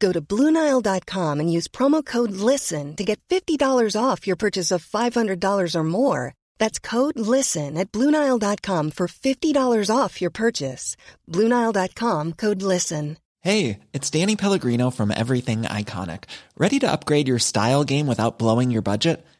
[0.00, 3.60] Go to BlueNile.com and use promo code LISTEN to get $50
[3.94, 6.34] off your purchase of $500 or more.
[6.58, 10.96] That's code LISTEN at BlueNile.com for $50 off your purchase.
[11.28, 13.18] BlueNile.com code LISTEN.
[13.42, 16.24] Hey, it's Danny Pellegrino from Everything Iconic.
[16.58, 19.24] Ready to upgrade your style game without blowing your budget?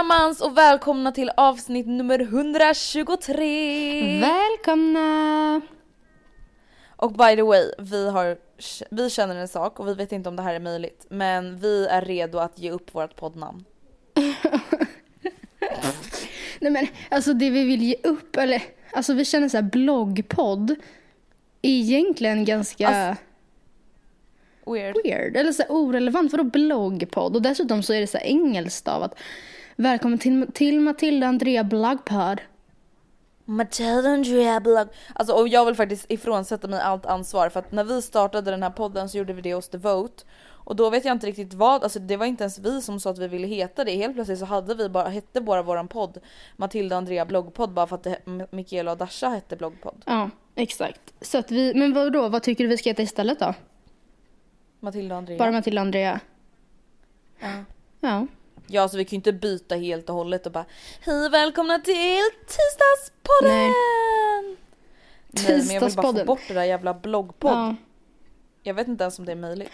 [0.00, 4.20] Allesammans och välkomna till avsnitt nummer 123!
[4.20, 5.60] Välkomna!
[6.96, 8.36] Och by the way, vi, har,
[8.90, 11.06] vi känner en sak och vi vet inte om det här är möjligt.
[11.10, 13.64] Men vi är redo att ge upp vårt poddnamn.
[16.60, 18.62] Nej men alltså det vi vill ge upp, eller
[18.92, 20.70] alltså vi känner så här bloggpodd
[21.62, 23.22] är egentligen ganska Alltså-
[24.66, 24.96] Weird.
[25.04, 26.32] weird, eller så här orelevant.
[26.32, 27.36] Vadå bloggpodd?
[27.36, 29.14] Och dessutom så är det så här engelskt av att
[29.80, 32.40] välkommen till, till Matilda Andrea bloggpodd.
[33.44, 34.88] Matilda Andrea blogg.
[35.14, 38.62] Alltså och jag vill faktiskt ifrånsätta mig allt ansvar för att när vi startade den
[38.62, 40.24] här podden så gjorde vi det hos The Vote.
[40.42, 43.10] Och då vet jag inte riktigt vad, alltså det var inte ens vi som sa
[43.10, 43.96] att vi ville heta det.
[43.96, 46.18] Helt plötsligt så hade vi bara, hette bara våran podd
[46.56, 48.18] Matilda Andrea bloggpodd bara för att det,
[48.50, 50.02] Mikaela och Dasha hette bloggpodd.
[50.06, 51.14] Ja, exakt.
[51.20, 53.54] Så att vi, men vadå, vad tycker du vi ska heta istället då?
[54.80, 55.38] Matilda Andrea.
[55.38, 56.20] Bara Matilda Andrea?
[57.40, 57.64] Ja.
[58.00, 58.26] Ja.
[58.72, 60.64] Ja, så vi kan ju inte byta helt och hållet och bara
[61.00, 63.50] Hej välkomna till tisdagspodden!
[63.50, 63.72] Nej.
[65.30, 67.52] Nej men jag vill bara få bort det där jävla bloggpodd.
[67.52, 67.76] Ja.
[68.62, 69.70] Jag vet inte ens om det är möjligt.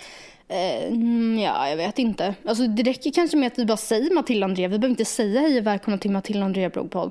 [0.49, 2.35] Eh, mm, ja, jag vet inte.
[2.45, 4.69] Alltså, det räcker kanske med att vi bara säger Matilda Andrea.
[4.69, 7.11] Vi behöver inte säga hej och välkomna till Matilda Andrea bloggpodd.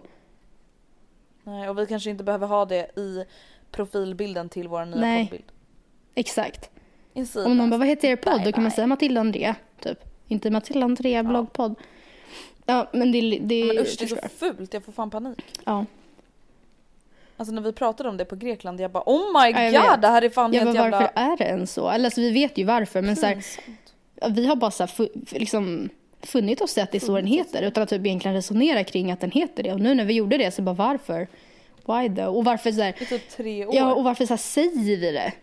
[1.44, 3.26] Nej, och vi kanske inte behöver ha det i
[3.72, 5.26] profilbilden till vår nya Nej.
[5.26, 5.52] poddbild.
[6.16, 6.70] Exakt.
[7.36, 8.38] Om någon bara, vad heter er podd?
[8.38, 8.76] Bye, Då kan man bye.
[8.76, 10.15] säga Matilda Andrea, typ.
[10.28, 11.76] Inte Matilda Andrea bloggpodd.
[12.66, 15.46] Ja, men det, det Men usch det är så fult, jag får fan panik.
[15.66, 15.86] Ja.
[17.38, 20.02] Alltså när vi pratade om det på Grekland, jag bara oh my Ja, god vet.
[20.02, 21.90] det här är fan Jag helt bara, jävla varför är det ens så?
[21.90, 23.44] Eller alltså, vi vet ju varför, men så här,
[24.30, 25.10] vi har bara så här,
[25.40, 25.90] liksom,
[26.22, 29.12] funnit oss i att det är så den heter utan att typ egentligen resonera kring
[29.12, 29.72] att den heter det.
[29.74, 31.28] Och nu när vi gjorde det så bara varför?
[31.86, 32.36] Why though?
[32.38, 33.76] Och varför så här, I typ tre år.
[33.76, 35.34] Ja, och varför så här säger vi det?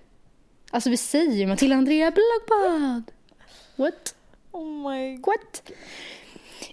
[0.70, 3.02] Alltså vi säger ju Matilda Andrea bloggpodd.
[3.76, 4.14] What?
[4.52, 5.26] Oh my god.
[5.26, 5.72] What?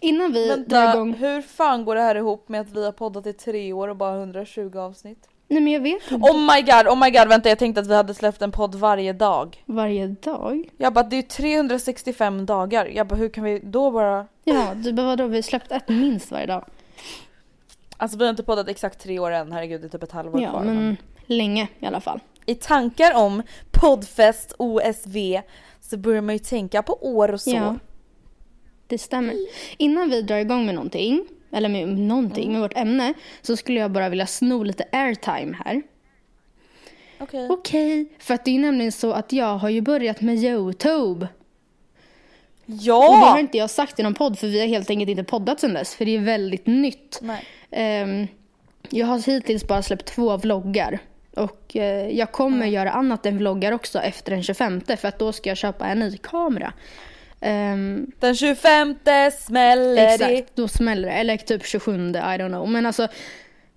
[0.02, 1.14] Innan vi drar igång.
[1.14, 3.96] hur fan går det här ihop med att vi har poddat i tre år och
[3.96, 5.30] bara 120 avsnitt?
[5.48, 6.16] Nej men jag vet inte.
[6.31, 8.76] Oh my god, oh my god vänta jag tänkte att vi hade släppt en podd
[8.76, 9.64] varje dag.
[9.66, 10.70] Varje dag?
[10.78, 14.94] Jag bara det är 365 dagar, jag bara hur kan vi då bara Ja, du
[14.94, 15.28] bara vadå?
[15.28, 16.66] Vi har släppt ett minst varje dag.
[17.98, 20.42] Alltså vi har inte poddat exakt tre år än, herregud det är typ ett halvår
[20.42, 20.62] Ja, kvar.
[20.64, 22.20] men länge i alla fall.
[22.46, 25.42] I tankar om poddfest OSV
[25.89, 27.50] så börjar man ju tänka på år och så.
[27.56, 27.75] Ja.
[28.88, 29.36] Det stämmer.
[29.77, 33.91] Innan vi drar igång med någonting, eller med någonting, med vårt ämne, så skulle jag
[33.91, 35.81] bara vilja sno lite airtime här.
[37.19, 37.47] Okej.
[37.50, 41.27] Okej, för att det är nämligen så att jag har ju börjat med Youtube.
[42.65, 43.15] Och det Ja!
[43.31, 45.74] har inte jag sagt i någon podd för vi har helt enkelt inte poddat sedan
[45.74, 47.19] dess för det är väldigt nytt.
[47.21, 47.45] Nej.
[47.71, 48.27] Ehm,
[48.89, 51.00] jag har hittills bara släppt två vloggar.
[51.39, 55.31] Och eh, jag kommer göra annat än vloggar också efter den 25 för att då
[55.31, 56.74] ska jag köpa en ny kamera.
[57.41, 58.95] Ehm, Den 25
[59.39, 60.13] smäller det.
[60.13, 61.13] exakt, då smäller det.
[61.13, 62.69] Eller typ 27, I don't know.
[62.69, 63.07] Men alltså,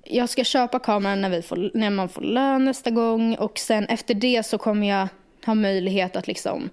[0.05, 3.35] jag ska köpa kameran när, vi får, när man får lön nästa gång.
[3.35, 5.09] Och sen efter det så kommer jag
[5.47, 6.71] ha möjlighet att liksom,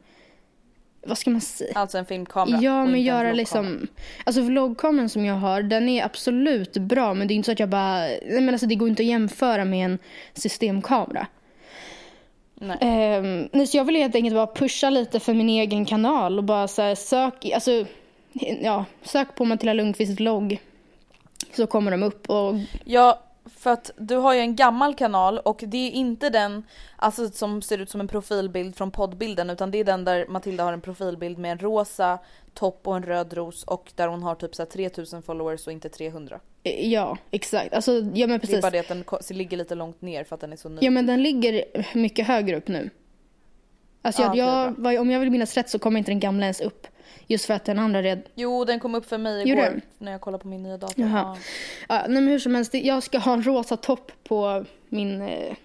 [1.10, 1.72] vad ska man säga?
[1.76, 2.60] Alltså en filmkamera.
[2.62, 3.88] Ja, men göra liksom...
[4.24, 7.14] Alltså vloggkameran som jag har, den är absolut bra.
[7.14, 8.00] Men det är inte så att jag bara...
[8.00, 10.00] Nej, men alltså det går inte att jämföra med en
[10.34, 11.28] systemkamera.
[12.56, 13.22] Nej.
[13.52, 16.68] Nej, så jag vill helt enkelt bara pusha lite för min egen kanal och bara
[16.68, 17.86] så här, sök, alltså,
[18.62, 20.62] ja, sök på Matilda Lundqvist vlogg.
[21.56, 23.24] Så kommer de upp och Ja,
[23.57, 26.63] för att du har ju en gammal kanal och det är inte den
[26.96, 30.63] alltså, som ser ut som en profilbild från poddbilden utan det är den där Matilda
[30.63, 32.19] har en profilbild med en rosa
[32.54, 35.74] topp och en röd ros och där hon har typ så här 3000 followers och
[35.74, 36.40] inte 300.
[36.63, 37.74] eh, ja, exakt.
[37.74, 38.62] Alltså, ja men Det är precis.
[38.62, 39.04] bara det att den
[39.38, 40.78] ligger lite långt ner för att den är så ny.
[40.81, 41.63] Ja men den ligger
[41.98, 42.90] mycket högre upp nu.
[44.01, 46.62] Alltså Ja, jag, jag, om jag vill minnas rätt så kommer inte den gamla ens
[46.62, 46.88] upp.
[47.28, 48.22] Just för att den andra red...
[48.36, 51.06] Jo, den kom upp för mig igår när jag kollade på min nya dator.
[51.06, 51.38] Jaha.
[51.90, 51.96] Ja.
[51.96, 55.56] Ja, nej men hur som helst, jag ska ha en rosa topp på min eh,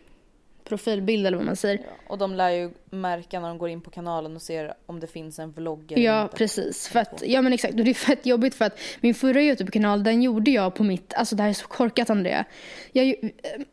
[0.79, 1.77] profilbild eller vad man säger.
[1.79, 5.01] Ja, och de lär ju märka när de går in på kanalen och ser om
[5.01, 6.37] det finns en vlogg eller Ja, inte.
[6.37, 6.89] precis.
[6.89, 10.03] För att, ja men exakt, och det är fett jobbigt för att min förra YouTube-kanal
[10.05, 12.45] den gjorde jag på mitt, alltså det här är så korkat Andrea.
[12.93, 13.17] Jag, ju-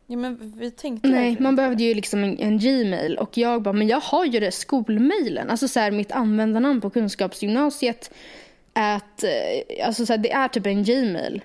[0.08, 3.74] Ja men vi tänkte nej, man behövde ju liksom en, en Gmail och jag bara,
[3.74, 5.50] men jag har ju det skolmailen.
[5.50, 8.12] Alltså så här, mitt användarnamn på kunskapsgymnasiet
[8.74, 11.42] att, eh, alltså så här, det är typ en Gmail.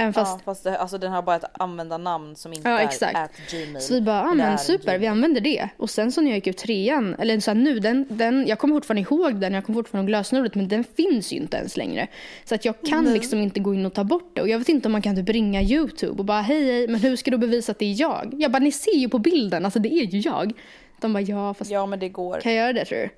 [0.00, 2.84] Även fast ja, fast det, alltså den har bara ett användarnamn som inte Ja, är
[2.84, 3.16] exakt.
[3.16, 3.80] at gmail.
[3.80, 5.00] Så vi bara, ah, Det är men en super, Gmail.
[5.00, 5.68] vi använder det.
[5.76, 8.58] Och sen så när jag gick ut trean, eller så här, nu, den, den, jag
[8.58, 11.76] kommer fortfarande ihåg den, jag kommer fortfarande ihåg lösenordet, men den finns ju inte ens
[11.76, 12.06] längre.
[12.44, 14.40] Så att jag kan liksom inte gå in och ta bort det.
[14.42, 17.00] Och jag vet inte om man kan typ ringa YouTube och bara, hej, hej, men
[17.00, 18.34] hur ska du bevisa att det är jag?
[18.38, 20.52] Jag bara, ni ser ju på bilden, alltså det är ju jag.
[21.00, 22.40] De bara, ja, fast Ja men det går.
[22.40, 23.08] kan jag göra det tror du?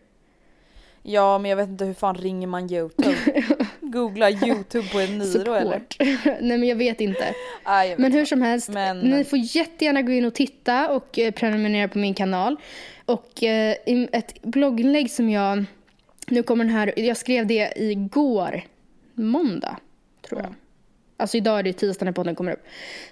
[1.03, 3.17] Ja men jag vet inte hur fan ringer man youtube?
[3.81, 5.83] Googla youtube på en Niro eller?
[6.43, 7.35] Nej men jag vet inte.
[7.67, 10.91] Nej, jag vet Men hur som helst, Men- ni får jättegärna gå in och titta
[10.91, 12.57] och eh, prenumerera på min kanal.
[13.05, 13.77] Och eh,
[14.13, 15.65] ett blogginlägg som jag,
[16.27, 18.63] nu kommer den här, jag skrev det igår,
[19.15, 19.77] måndag
[20.29, 20.55] tror jag.
[21.21, 22.63] Alltså idag är det tisdag när podden kommer upp.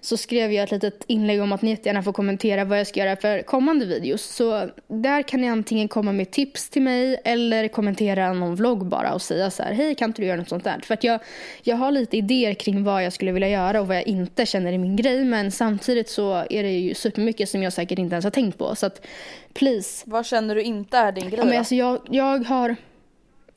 [0.01, 3.01] Så skrev jag ett litet inlägg om att ni jättegärna får kommentera vad jag ska
[3.01, 4.23] göra för kommande videos.
[4.23, 9.15] Så där kan ni antingen komma med tips till mig eller kommentera någon vlogg bara
[9.15, 10.81] och säga så här, hej kan inte du göra något sånt där?
[10.85, 11.21] För att jag,
[11.63, 14.73] jag har lite idéer kring vad jag skulle vilja göra och vad jag inte känner
[14.73, 15.25] är min grej.
[15.25, 18.75] Men samtidigt så är det ju supermycket som jag säkert inte ens har tänkt på.
[18.77, 19.07] Så att
[19.55, 22.77] please, Vad känner du inte är din grej Ja, men alltså jag, jag har...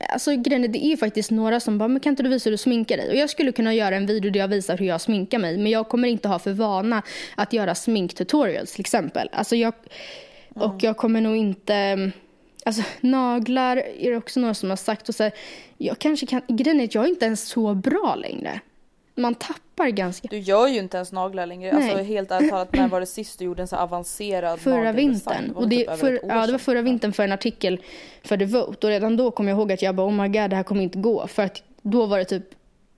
[0.09, 2.57] Alltså grejen det är faktiskt några som bara, men kan inte du visa hur du
[2.57, 3.09] sminkar dig?
[3.09, 5.57] Och jag skulle kunna göra en video där jag visar hur jag sminkar mig.
[5.57, 7.01] Men jag kommer inte ha för vana
[7.35, 9.29] att göra sminktutorials till exempel.
[9.31, 9.73] Alltså jag,
[10.53, 12.11] Och jag kommer nog inte...
[12.65, 15.09] Alltså naglar är det också några som har sagt.
[15.09, 15.31] Och så här,
[15.77, 16.41] jag kanske kan...
[16.47, 18.61] Grejen är att jag är inte ens så bra längre.
[19.15, 20.27] Man tappar ganska...
[20.27, 21.73] Du gör ju inte ens naglar längre.
[21.73, 21.89] Nej.
[21.91, 25.53] Alltså helt ärligt talat, när var det sist du gjorde en så avancerad Förra vintern.
[25.53, 27.81] var Och väl det, typ för, ja, det var förra vintern för en artikel
[28.23, 28.87] för The Vote.
[28.87, 30.83] Och redan då kom jag ihåg att jag bara oh my god det här kommer
[30.83, 31.27] inte gå.
[31.27, 32.43] För att då var det typ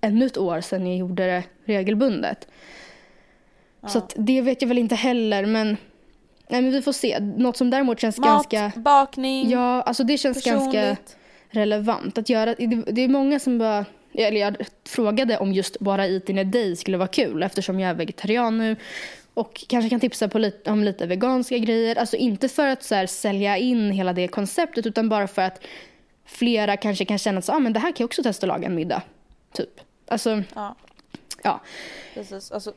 [0.02, 2.48] ännu ett år sedan jag gjorde det regelbundet.
[3.88, 5.68] Så att det vet jag väl inte heller men,
[6.48, 7.20] nej men vi får se.
[7.20, 11.18] Något som däremot känns Mat, ganska, bakning, ja alltså det känns ganska personligt.
[11.50, 12.56] relevant att göra.
[12.56, 14.56] Det, det är många som bara, eller jag
[14.86, 18.58] frågade om just bara Eat in a day skulle vara kul eftersom jag är vegetarian
[18.58, 18.76] nu.
[19.34, 21.96] Och kanske kan tipsa på lite, om lite veganska grejer.
[21.96, 25.62] Alltså inte för att så här, sälja in hela det konceptet utan bara för att
[26.26, 28.48] flera kanske kan känna att så, ah, men det här kan jag också testa att
[28.48, 29.02] laga en middag.
[29.54, 29.70] Typ.
[30.08, 30.76] Alltså, Ja.
[31.44, 31.62] ja.
[32.14, 32.74] Precis, alltså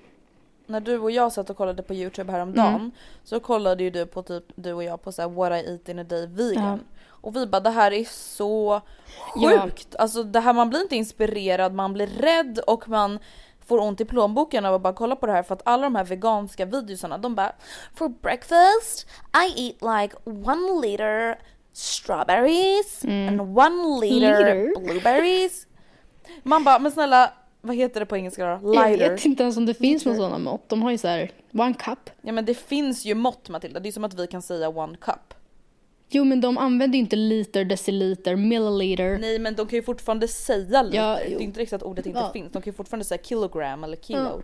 [0.67, 2.91] när du och jag satt och kollade på youtube häromdagen Mm.
[3.25, 5.89] så kollade ju du på typ du och jag på så här what I eat
[5.89, 6.65] in a day vegan.
[6.65, 6.96] Ja.
[7.27, 8.81] Och vi bara det här är så
[9.35, 9.63] Ja.
[9.63, 9.97] sjukt.
[9.99, 13.19] Alltså det här man blir inte inspirerad, man blir rädd och man
[13.67, 15.95] får ont i plånboken av att bara kolla på det här för att alla de
[15.95, 17.53] här veganska videosarna de bara
[17.95, 19.07] For breakfast
[19.47, 21.39] I eat like one liter
[21.73, 24.81] strawberries and one liter, Liter?
[24.87, 25.67] blueberries.
[26.43, 28.75] Man bara men snälla vad heter det på engelska då?
[28.75, 29.11] Jag Lighter.
[29.11, 30.69] vet inte ens om det finns några sådana mått.
[30.69, 32.11] De har ju så här, one cup.
[32.23, 34.97] Ja men det finns ju mått Matilda, det är som att vi kan säga one
[34.97, 35.35] cup.
[36.09, 39.19] Jo men de använder ju inte liter, deciliter, milliliter.
[39.19, 40.97] Nej men de kan ju fortfarande säga lite.
[40.97, 42.31] Ja, det är inte riktigt att ordet inte Ja.
[42.33, 42.53] finns.
[42.53, 44.19] De kan ju fortfarande säga kilogram eller kilo.
[44.19, 44.41] Ja.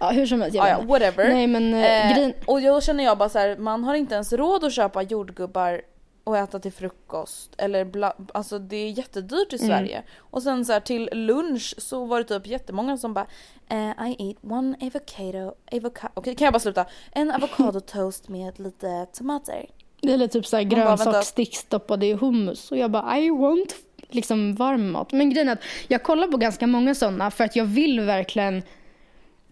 [0.00, 1.28] Ja hur som helst, jag Ah, ja, whatever.
[1.28, 4.14] Nej men eh, Eh, grejen, och då känner jag bara så här, man har inte
[4.14, 5.82] ens råd att köpa jordgubbar
[6.24, 7.54] och äta till frukost.
[7.58, 9.68] Eller bla, alltså det är jättedyrt i Mm.
[9.68, 10.02] Sverige.
[10.18, 13.26] Och sen så här till lunch så var det typ jättemånga som bara
[13.68, 16.86] eh, I eat one avocado, avocado, okej kan jag bara sluta?
[17.12, 19.66] En avocado toast med lite tomater.
[20.02, 22.70] Eller typ såhär grönsaksstick stoppade i hummus.
[22.70, 23.74] Och jag bara, I want
[24.10, 25.12] liksom varm mat.
[25.12, 28.62] Men grejen är att jag kollar på ganska många sådana för att jag vill verkligen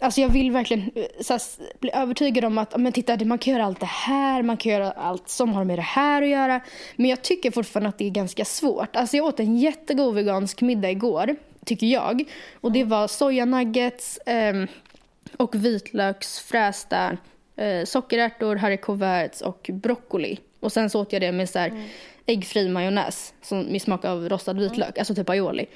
[0.00, 1.40] Alltså jag vill verkligen eh, här,
[1.81, 4.90] bli övertygad om att men titta, man kan göra allt det här, man kan göra
[4.90, 6.61] allt som har med det här att göra.
[6.97, 8.97] Men jag tycker fortfarande att det är ganska svårt.
[8.97, 12.25] Alltså jag åt en jättegod vegansk middag igår, tycker jag.
[12.61, 14.67] Och det var sojanuggets ehm,
[15.37, 17.17] och vitlöksfrästa
[17.59, 20.38] eh, sockerärtor, haricots verts och broccoli.
[20.61, 21.88] Och sen så åt jag det med så här
[22.27, 25.67] äggfri majonnäs som med smak av rostad vitlök, alltså typ aioli.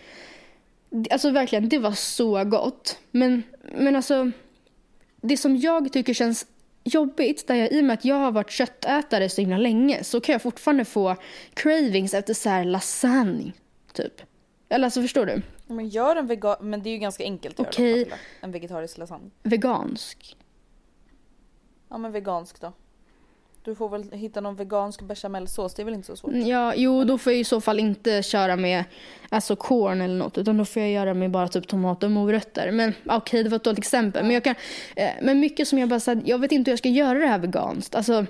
[1.10, 2.98] Alltså verkligen, det var så gott.
[3.10, 3.42] Men,
[3.74, 4.30] men alltså,
[5.20, 6.46] det som jag tycker känns
[6.84, 10.20] jobbigt, där jag, i och med att jag har varit köttätare så himla länge, så
[10.20, 11.16] kan jag fortfarande få
[11.54, 13.52] cravings efter så här lasagne,
[13.92, 14.22] typ.
[14.68, 15.42] Eller alltså förstår du?
[15.66, 17.98] Men gör en vegan, men det är ju ganska enkelt att Okej.
[17.98, 18.18] göra.
[18.40, 19.30] En vegetarisk lasagne.
[19.42, 20.36] Vegansk.
[21.92, 22.72] Ja men vegansk då.
[23.64, 26.32] Du får väl hitta någon vegansk bechamelsås, det är väl inte så svårt?
[26.34, 28.84] Ja, jo, då får jag i så fall inte köra med
[29.28, 32.70] alltså korn eller något, utan då får jag göra med bara typ tomater och morötter.
[32.70, 34.22] Men okej, det var ett dåligt exempel.
[34.22, 34.54] Men, jag kan,
[34.96, 37.26] eh, men mycket som jag bara säger, jag vet inte hur jag ska göra det
[37.26, 37.94] här veganskt.
[37.94, 38.26] Alltså,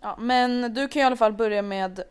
[0.00, 2.02] Ja, men du kan i alla fall börja med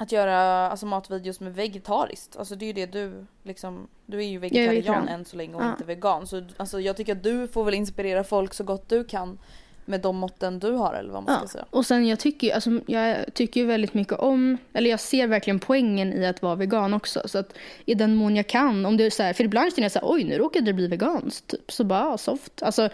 [0.00, 0.36] att göra
[0.70, 2.36] alltså, matvideos med vegetariskt.
[2.36, 5.62] Alltså det är ju det du liksom, du är ju vegetarian än så länge och
[5.62, 5.70] Ja.
[5.70, 6.26] inte vegan.
[6.26, 9.38] Så alltså, jag tycker att du får väl inspirera folk så gott du kan
[9.84, 11.48] med de måtten du har eller vad man ska ja.
[11.48, 11.64] säga.
[11.70, 15.58] Och sen jag tycker, ju- alltså, jag tycker väldigt mycket om, eller jag ser verkligen
[15.58, 17.22] poängen i att vara vegan också.
[17.28, 17.52] Så att
[17.84, 19.98] i den mån jag kan, om det är så här, för ibland känner jag så
[19.98, 21.72] här, oj nu råkade det bli veganskt, typ.
[21.72, 22.62] Så bara, soft.
[22.62, 22.88] Alltså,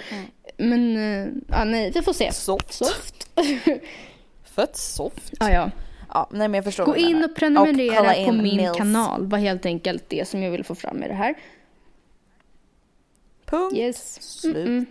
[0.57, 2.33] men, eh, ja, nej, vi får se.
[2.33, 2.73] Soft.
[2.73, 3.29] Soft.
[4.45, 5.33] Fött soft.
[5.41, 5.71] Ja, ja.
[6.13, 8.77] Ja, nej men jag förstår Gå in och prenumerera kolla på in min Mills.
[8.77, 9.27] kanal.
[9.27, 11.35] var helt enkelt det som jag vill få fram med det här.
[13.45, 13.77] Punkt.
[13.77, 14.23] Yes.
[14.41, 14.57] Slut.
[14.57, 14.87] Mm-mm.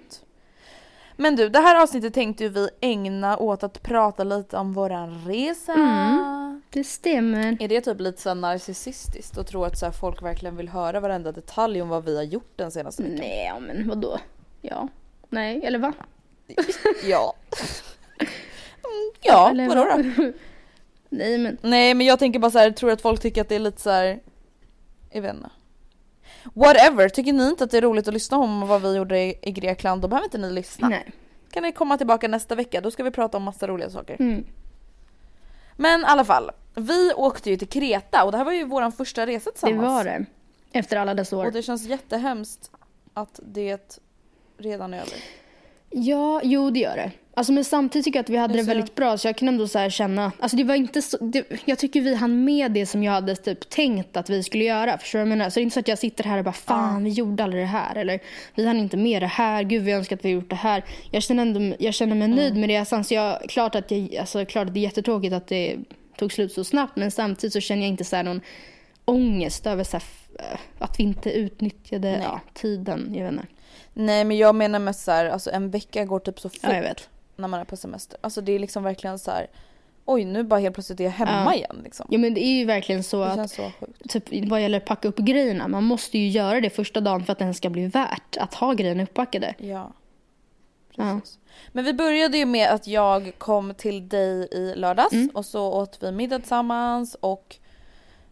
[1.18, 5.26] Men du, det här avsnittet tänkte ju vi ägna åt att prata lite om våran
[5.28, 5.74] resa.
[5.74, 6.62] Mm.
[6.70, 7.58] Det stämmer.
[7.60, 11.32] Är det typ lite så narcissistiskt att tro att så folk verkligen vill höra varenda
[11.32, 13.18] detalj om vad vi har gjort den senaste veckan?
[13.20, 14.20] Nej, men vadå?
[14.62, 14.88] Ja.
[15.30, 15.94] Nej, eller va?
[17.04, 17.36] Ja.
[18.20, 20.04] Mm, ja, vadå va?
[20.18, 20.32] då?
[21.18, 23.56] Nej, men Nej men jag tänker bara så här, tror att folk tycker att det
[23.56, 24.20] är lite så här.
[25.12, 25.50] Jag vet inte.
[26.54, 29.40] Whatever, tycker ni inte att det är roligt att lyssna om vad vi gjorde i,
[29.42, 30.90] i Grekland då behöver inte ni lyssna.
[30.90, 31.12] nej.
[31.52, 34.16] Kan ni komma tillbaka nästa vecka, då ska vi prata om massa roliga saker.
[34.20, 34.46] Mm.
[35.76, 38.92] Men i alla fall, vi åkte ju till Kreta och det här var ju vår
[38.92, 39.88] första resa Det tillsammans.
[39.88, 40.26] var det.
[40.72, 41.46] Efter alla dessa år.
[41.46, 42.72] Och det känns jättehemskt
[43.14, 44.00] att det
[44.58, 45.14] redan är över.
[45.90, 47.12] Ja, jo det gör det.
[47.38, 49.28] Alltså, men samtidigt tycker jag att vi hade Det det är så- väldigt bra så
[49.28, 52.16] jag kan ändå så här känna, alltså det var inte så, det, jag tycker vi
[52.16, 54.98] hann med det som jag hade typ tänkt att vi skulle göra.
[54.98, 55.50] Förstår du vad jag menar?
[55.50, 57.64] Så det är inte så att jag sitter här och bara fan vi gjorde aldrig
[57.64, 58.20] det här eller
[58.56, 60.84] vi hann inte med det här, gud vi önskar att vi gjort det här.
[61.12, 64.46] Jag känner, ändå, jag känner mig nöjd med resan så jag, klart att jag, alltså
[64.46, 65.78] klart att det är jättetråkigt att det
[66.18, 68.42] tog slut så snabbt men samtidigt så känner jag inte så någon
[69.06, 70.04] ångest över så här,
[70.80, 73.12] att vi inte utnyttjade ja, tiden.
[73.16, 73.46] Jag vet inte.
[73.94, 76.76] Nej men jag menar mest så här, alltså en vecka går typ så fort Ja,
[76.76, 77.10] jag vet.
[77.36, 78.18] När man är på semester.
[78.22, 79.48] Alltså det är liksom verkligen så här.
[80.06, 81.54] oj nu bara helt plötsligt är jag hemma Ja.
[81.54, 82.08] igen liksom.
[82.10, 83.72] Ja men det är ju verkligen så Det att så
[84.10, 87.40] typ vad gäller packa upp grejerna, man måste ju göra det första dagen för att
[87.40, 89.54] den ska bli värt att ha grejerna uppackade.
[89.58, 89.92] Ja.
[90.96, 91.20] Ja.
[91.72, 95.30] Men vi började ju med att jag kom till dig i lördags Mm.
[95.34, 97.56] och så åt vi middag tillsammans och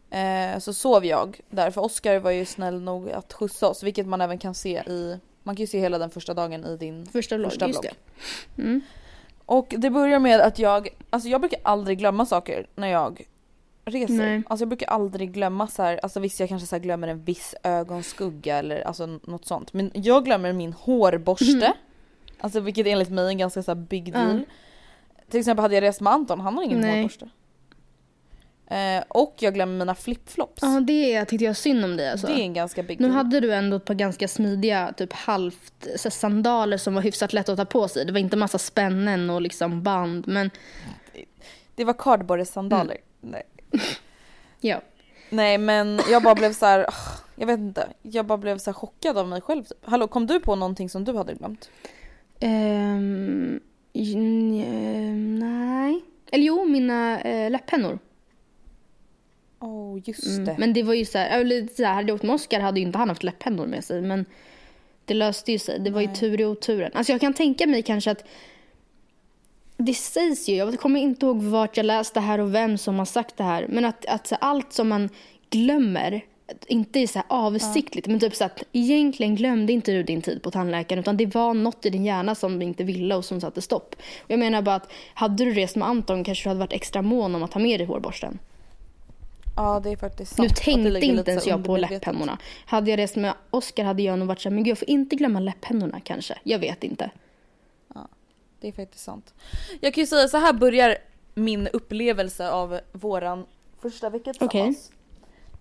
[0.10, 4.08] eh, så sov jag där för Oskar var ju snäll nog att skjutsa oss vilket
[4.08, 7.06] man även kan se i man kan ju se hela den första dagen i din
[7.06, 7.94] Första vlogg, första det.
[8.58, 8.82] Mm.
[9.46, 13.28] Och det börjar med att jag, alltså jag brukar aldrig glömma saker när jag
[13.86, 14.14] reser.
[14.14, 14.44] Nej.
[14.48, 17.56] Alltså jag brukar aldrig glömma så här, alltså visst jag kanske så glömmer en viss
[17.64, 19.74] ögonskugga eller alltså något sånt.
[19.74, 21.74] Men jag glömmer min hårborste.
[22.40, 24.38] Alltså vilket enligt mig är en ganska så här big deal.
[24.38, 24.54] Ja.
[25.30, 26.96] Till exempel hade jag rest med Anton, han har ingen Nej.
[26.96, 27.30] hårborste.
[28.68, 30.62] Eh, och jag glömmer mina flipflops.
[30.62, 32.28] Ja, det tyckte jag synd om dig alltså.
[32.28, 33.16] Det är en ganska big Nu deal.
[33.18, 37.34] hade du ändå ett par ganska smidiga, typ halvt så här, sandaler som var hyfsat
[37.34, 38.06] lätt att ta på sig.
[38.06, 40.52] Det var inte massa spännen och liksom band, men
[41.76, 42.98] Det var kardborresandaler.
[43.24, 43.32] Mm.
[43.32, 43.44] Nej.
[44.60, 44.82] ja.
[45.30, 46.80] Nej men jag bara blev så här.
[46.90, 46.94] ah,
[47.36, 47.88] jag vet inte.
[48.02, 49.64] Jag bara blev så här chockad av mig själv.
[49.86, 51.70] Hallå kom du på någonting som du hade glömt?
[52.40, 52.98] Eh,
[55.40, 56.02] nej.
[56.32, 58.00] Eller jo, mina eh, läpppennor.
[59.64, 60.46] Oh, just Mm.
[60.46, 60.56] det.
[60.58, 62.80] Men det var ju så här, eller så här, hade jag åkt med Oscar hade
[62.80, 64.02] ju inte han haft läpppennor med sig.
[64.02, 64.26] Men
[65.06, 65.80] det löste ju sig.
[65.80, 66.92] Det var ju tur i oturen.
[66.94, 68.24] Alltså jag kan tänka mig kanske att
[69.78, 73.00] det sägs ju, jag kommer inte ihåg vart jag läste det här och vem som
[73.00, 75.10] har sagt det här, men att, att så, allt som man
[75.50, 76.22] glömmer,
[76.68, 80.52] inte är så avsiktligt, men typ så att egentligen glömde inte du din tid på
[80.52, 83.62] tandläkaren utan det var något i din hjärna som du inte ville och som satte
[83.62, 83.96] stopp.
[84.24, 87.02] Och jag menar bara att hade du rest med Anton kanske du hade varit extra
[87.02, 88.40] mån om att ha med dig hårborsten.
[89.56, 90.50] Ja det är faktiskt sant.
[90.50, 92.38] Nu tänkte inte ens jag på läpppennorna.
[92.66, 94.90] Hade jag rest med Oscar hade jag nog varit så här, men gud jag får
[94.90, 96.38] inte glömma läpppennorna kanske.
[96.44, 97.12] Jag vet inte.
[98.64, 99.34] Det är faktiskt sant.
[99.82, 100.98] Jag kan ju säga så här börjar
[101.34, 103.46] min upplevelse av våran
[103.82, 104.92] första vecka tillsammans.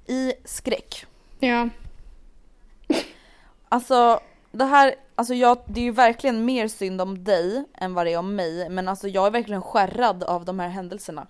[0.06, 1.06] I skräck.
[1.40, 1.68] Ja.
[3.68, 4.20] Alltså
[4.50, 8.12] det här, alltså jag, det är ju verkligen mer synd om dig än vad det
[8.12, 11.26] är om mig men alltså jag är verkligen skärrad av de här händelserna.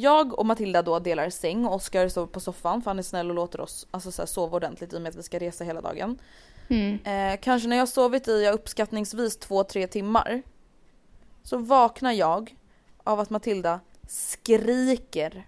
[0.00, 3.28] Jag och Matilda då delar säng och Oskar sover på soffan för han är snäll
[3.28, 5.64] och låter oss alltså, så här, sova ordentligt i och med att vi ska resa
[5.64, 6.18] hela dagen.
[6.68, 6.98] Mm.
[7.04, 10.42] Eh, kanske när jag sovit i jag uppskattningsvis 2-3 timmar
[11.42, 12.56] så vaknar jag
[13.04, 15.46] av att Matilda skriker.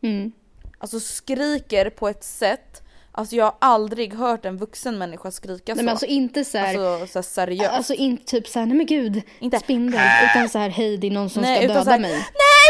[0.00, 0.32] Mm.
[0.78, 2.82] Alltså skriker på ett sätt,
[3.14, 5.84] alltså jag har aldrig hört en vuxen människa skrika Nej, så.
[5.84, 7.70] men alltså inte så här, Alltså, så här seriöst.
[7.70, 10.00] alltså inte typ så här, nej men gud, Inte- spindel.
[10.30, 12.12] Utan så här, hej det är någon som Nej, ska utan döda så här, mig.
[12.12, 12.20] Nej,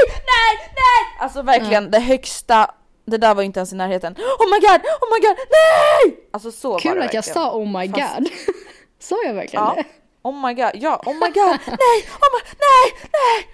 [0.09, 1.21] nej, nej!
[1.21, 2.71] Alltså verkligen det högsta,
[3.07, 4.13] det där var inte ens i närheten.
[4.13, 6.17] Oh my god, oh my god, nej!
[6.33, 8.29] Alltså så var Kul det att jag sa oh my Fast- god.
[8.99, 9.75] sa jag verkligen Ja.
[9.77, 9.85] det?
[10.23, 13.49] Oh my god, ja, oh my god, nej, oh my, nej, nej!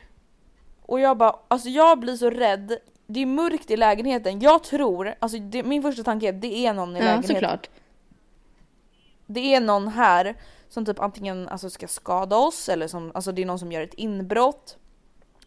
[0.87, 2.76] Och jag bara, alltså jag blir så rädd.
[3.12, 4.40] Det är mörkt i lägenheten.
[4.40, 7.34] Jag tror, alltså det, min första tanke är att det är någon i Ja, lägenheten.
[7.36, 7.70] såklart.
[9.26, 10.34] Det är någon här
[10.68, 13.82] som typ antingen alltså, ska skada oss eller som, alltså det är någon som gör
[13.82, 14.76] ett inbrott.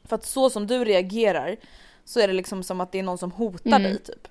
[0.03, 1.55] För att så som du reagerar
[2.05, 3.83] så är det liksom som att det är någon som hotar Mm.
[3.83, 4.27] dig typ.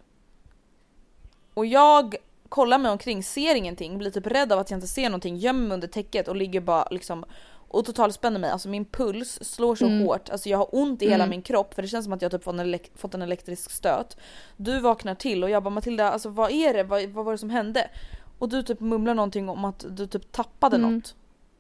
[1.54, 2.14] Och jag
[2.48, 5.66] kollar mig omkring, ser ingenting, blir typ rädd av att jag inte ser någonting, gömmer
[5.68, 7.24] mig under täcket och ligger bara liksom
[7.73, 8.50] och totalspänner mig.
[8.50, 10.00] Alltså min puls slår så Mm.
[10.07, 11.31] hårt, alltså jag har ont i hela Mm.
[11.31, 13.71] min kropp för det känns som att jag typ fått en, elek- fått en elektrisk
[13.71, 14.17] stöt.
[14.57, 16.83] Du vaknar till och jag bara Matilda, alltså vad är det?
[16.83, 17.91] Vad, vad var det som hände?
[18.38, 20.95] Och du typ mumlar någonting om att du typ tappade Mm.
[20.97, 21.14] något.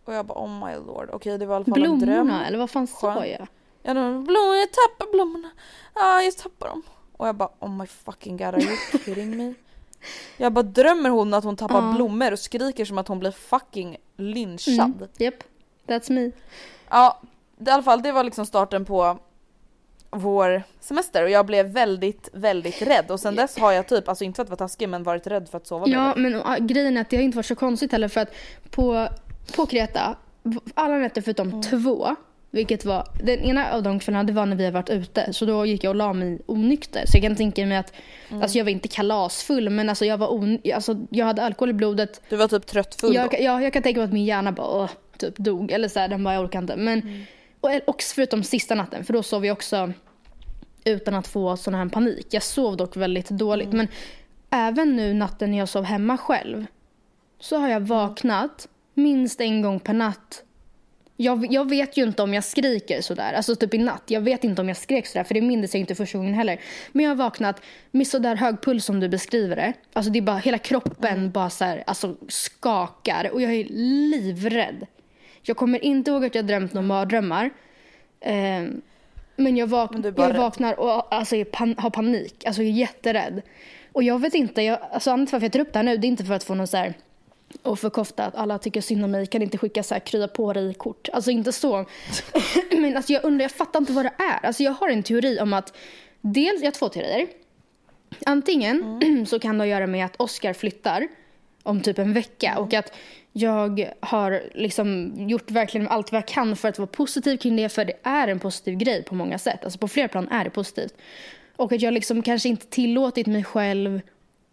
[0.04, 1.98] Och jag bara oh my lord, okej det var i alla fall en dröm.
[2.26, 3.46] Blommorna, eller vad fan sa jag?
[3.82, 5.50] Ja, de, blommor, jag tappar blommorna.
[5.94, 6.82] Ja, jag tappar dem.
[7.16, 9.54] Och jag bara oh my fucking god, are you kidding me?
[10.36, 11.92] Jag bara drömmer hon att hon tappar Ja.
[11.96, 14.78] blommor och skriker som att hon blir fucking lynchad.
[14.80, 15.08] Mm.
[15.18, 15.34] Japp,
[15.86, 16.30] that's me.
[16.90, 17.20] Ja,
[17.56, 19.18] det, i alla fall det var liksom starten på
[20.10, 24.24] vår semester och jag blev väldigt, väldigt rädd och sen dess har jag typ, alltså
[24.24, 27.00] inte för att vara taskig men varit rädd för att sova Ja, men grejen är
[27.00, 28.34] att det har inte varit så konstigt heller för att
[28.70, 29.08] på,
[29.56, 30.16] på Kreta,
[30.74, 31.62] alla nätter förutom Mm.
[31.62, 32.16] två,
[32.50, 35.44] vilket var, den ena av de kvällarna det var när vi har varit ute, så
[35.44, 37.02] då gick jag och la mig onykter.
[37.06, 37.92] Så jag kan tänka mig att,
[38.30, 38.42] Mm.
[38.42, 41.72] alltså jag var inte kalasfull men alltså jag var on, alltså jag hade alkohol i
[41.72, 42.20] blodet.
[42.28, 43.36] Du var typ tröttfull Jag, då.
[43.40, 46.08] ja, jag kan tänka mig att min hjärna bara åh, typ dog, eller så här,
[46.08, 46.76] den bara jag orkar inte.
[46.76, 47.22] Men, Mm.
[47.60, 49.92] och, och förutom sista natten, för då sov jag också
[50.84, 52.26] utan att få sån här panik.
[52.30, 53.72] Jag sov dock väldigt dåligt.
[53.72, 53.76] Mm.
[53.76, 53.88] Men
[54.50, 56.66] även nu natten när jag sov hemma själv
[57.40, 60.42] så har jag vaknat minst en gång per natt.
[61.16, 64.02] Jag, jag vet ju inte om jag skriker sådär, alltså typ i natt.
[64.06, 66.60] Jag vet inte om jag skrek sådär för det minns jag inte första gången heller.
[66.92, 69.72] Men jag har vaknat med sådär hög puls som du beskriver det.
[69.92, 73.64] Alltså det är bara hela kroppen bara så här, alltså skakar och jag är
[74.10, 74.86] livrädd.
[75.42, 77.50] Jag kommer inte ihåg att jag drömt några mardrömmar.
[78.20, 78.82] Ehm,
[79.36, 80.02] men jag, vak- Men
[80.34, 82.44] jag vaknar och alltså, pan- har panik.
[82.46, 83.42] Alltså jag är jätterädd.
[83.92, 85.96] Och jag vet inte, jag, alltså anledningen till varför jag tar upp det här nu
[85.96, 86.94] det är inte för att få någon så här
[87.62, 90.52] och förkofta att alla tycker synd om mig, kan inte skicka så här krya på
[90.52, 91.08] dig kort.
[91.12, 91.84] Alltså inte så.
[92.76, 94.46] Men alltså jag undrar, jag fattar inte vad det är.
[94.46, 95.76] Alltså jag har en teori om att,
[96.20, 97.26] dels, jag har två teorier.
[98.26, 101.08] Antingen så kan det göra med att Oscar flyttar
[101.62, 102.92] om typ en vecka och att
[103.32, 107.68] jag har liksom gjort verkligen allt vad jag kan för att vara positiv kring det
[107.68, 109.64] för det är en positiv grej på många sätt.
[109.64, 110.94] Alltså på flera plan är det positivt.
[111.56, 114.00] Och att jag liksom kanske inte tillåtit mig själv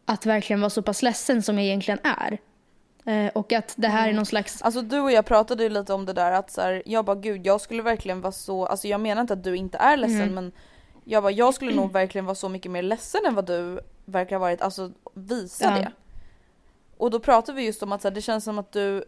[0.06, 2.38] att verkligen vara så pass ledsen som jag egentligen är.
[3.06, 4.62] Eh, och att det här är någon slags...
[4.62, 7.16] Alltså du och jag pratade ju lite om det där att så här, jag bara
[7.16, 10.22] gud jag skulle verkligen vara så, alltså jag menar inte att du inte är ledsen
[10.22, 10.36] Mm.
[10.36, 10.52] men
[11.04, 14.36] jag bara jag skulle nog verkligen vara så mycket mer ledsen än vad du verkar
[14.36, 15.72] ha varit, alltså visa Ja.
[15.72, 15.92] det.
[17.00, 19.04] Och då pratade vi just om att så här, det känns som att du,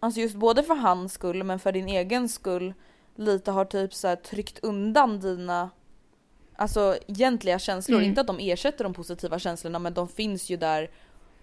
[0.00, 2.74] alltså just både för hans skull men för din egen skull
[3.16, 5.70] lite har typ så här tryckt undan dina
[6.60, 8.08] Alltså egentliga känslor, Mm.
[8.08, 10.90] inte att de ersätter de positiva känslorna men de finns ju där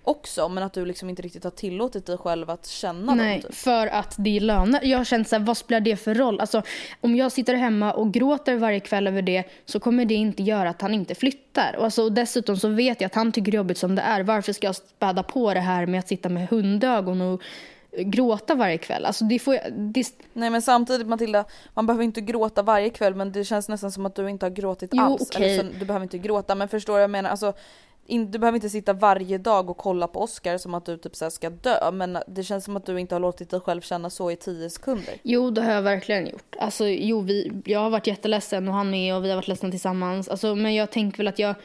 [0.06, 3.50] också men att du liksom inte riktigt har tillåtit dig själv att känna Nej, dem
[3.50, 3.56] typ.
[3.58, 4.80] för att det är löner.
[4.84, 6.40] Jag har känt så här, vad spelar det för roll?
[6.40, 6.62] Alltså,
[7.02, 10.70] om jag sitter hemma och gråter varje kväll över det så kommer det inte göra
[10.70, 11.76] att han inte flyttar.
[11.78, 14.02] Och alltså, och dessutom så vet jag att han tycker det är jobbigt som det
[14.02, 14.24] är.
[14.24, 17.42] Varför ska jag späda på det här med att sitta med hundögon och
[17.98, 19.06] gråta varje kväll.
[19.06, 20.06] Alltså det får jag, det...
[20.34, 24.06] Nej men samtidigt Matilda, man behöver inte gråta varje kväll men det känns nästan som
[24.06, 25.22] att du inte har gråtit Jo, alls.
[25.22, 25.54] okej.
[25.60, 27.30] Eller så, du behöver inte gråta men förstår du vad jag menar?
[27.30, 27.54] Alltså,
[28.06, 31.16] in, du behöver inte sitta varje dag och kolla på Oscar som att du typ
[31.16, 34.10] så ska dö men det känns som att du inte har låtit dig själv känna
[34.10, 35.14] så i 10 sekunder.
[35.24, 36.56] Jo, det har jag verkligen gjort.
[36.60, 39.72] Alltså, jo, vi, jag har varit jätteledsen och han med och vi har varit ledsna
[39.72, 40.30] tillsammans.
[40.30, 41.56] Alltså, men jag tänker väl att jag,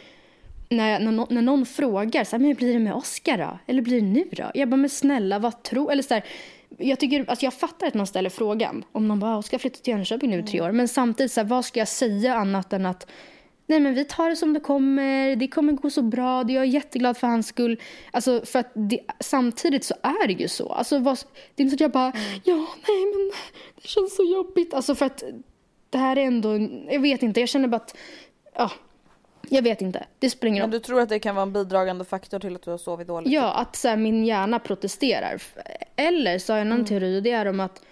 [0.68, 3.59] när, när, när någon frågar så här, men hur blir det med Oscar då?
[3.66, 4.50] Eller blir det nu då?
[4.55, 5.92] Jag bara, men snälla, vad tror...
[5.92, 6.24] Eller så här,
[6.79, 8.85] jag, tycker, alltså jag fattar att man ställer frågan.
[8.92, 10.72] Om någon bara, ska flytta till Jönköping nu i tre år.
[10.72, 13.07] Men samtidigt, så här, vad ska jag säga annat än att
[13.71, 16.65] Nej men vi tar det som det kommer, det kommer gå så bra, jag är
[16.65, 17.81] jätteglad för hans skull.
[18.11, 20.73] Alltså för att det, samtidigt så är det ju så.
[20.73, 21.19] Alltså vad,
[21.55, 22.13] det är inte så att jag bara,
[22.45, 23.31] ja nej men
[23.83, 24.75] det känns så jobbigt.
[24.75, 25.23] Alltså för att
[25.91, 26.59] det här är ändå,
[26.91, 27.97] jag vet inte, jag känner bara att,
[28.55, 28.71] ja,
[29.49, 30.07] jag vet inte.
[30.19, 32.63] Det spelar ingen Men du tror att det kan vara en bidragande faktor till att
[32.63, 33.33] du har sovit dåligt?
[33.33, 35.43] Ja, att så här, min hjärna protesterar.
[35.97, 37.83] Eller så har jag en annan teori och det är om att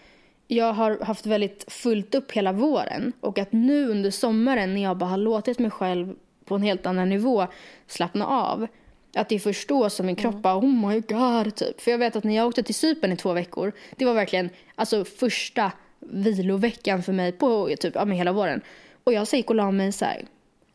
[0.49, 4.97] jag har haft väldigt fullt upp hela våren och att nu under sommaren när jag
[4.97, 7.47] bara har låtit mig själv på en helt annan nivå
[7.87, 8.67] slappna av.
[9.15, 11.81] Att det är först då som min kropp bara oh my god typ.
[11.81, 14.51] För jag vet att när jag åkte till Cypern i två veckor, det var verkligen
[14.75, 18.61] alltså första viloveckan för mig på typ ja, hela våren.
[19.05, 20.25] Och jag så gick och la mig så här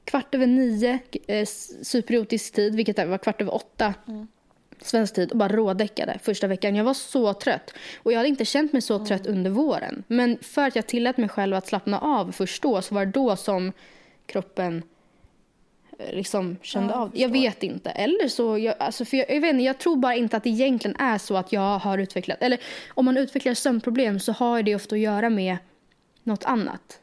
[0.06, 1.46] kvart över nio eh,
[1.82, 3.94] cypriotisk tid, vilket var kvart över åtta
[4.86, 6.76] svensk tid och bara rådäckade första veckan.
[6.76, 7.74] Jag var så trött.
[7.98, 10.04] Och jag hade inte känt mig så trött under våren.
[10.08, 13.12] Men för att jag tillät mig själv att slappna av först då så var det
[13.12, 13.72] då som
[14.26, 14.84] kroppen
[16.00, 17.12] eh, liksom kände Ja, av.
[17.14, 17.90] Jag vet inte.
[17.90, 20.50] Eller så, jag, alltså för jag, jag vet inte, jag tror bara inte att det
[20.50, 24.76] egentligen är så att jag har utvecklat, eller om man utvecklar sömnproblem så har det
[24.76, 25.58] ofta att göra med
[26.24, 27.00] något annat.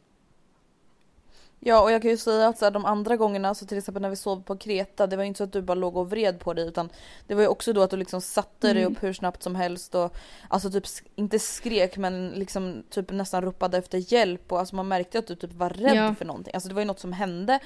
[1.62, 4.02] Ja och jag kan ju säga att så här, de andra gångerna, så till exempel
[4.02, 6.10] när vi sov på Kreta, det var ju inte så att du bara låg och
[6.10, 6.88] vred på dig utan
[7.26, 9.94] det var ju också då att du liksom satte dig upp hur snabbt som helst
[9.94, 10.16] och
[10.48, 15.18] alltså typ inte skrek men liksom typ nästan ropade efter hjälp och alltså man märkte
[15.18, 16.14] att du typ var rädd Ja.
[16.14, 16.54] för någonting.
[16.54, 17.58] Alltså det var ju något som hände.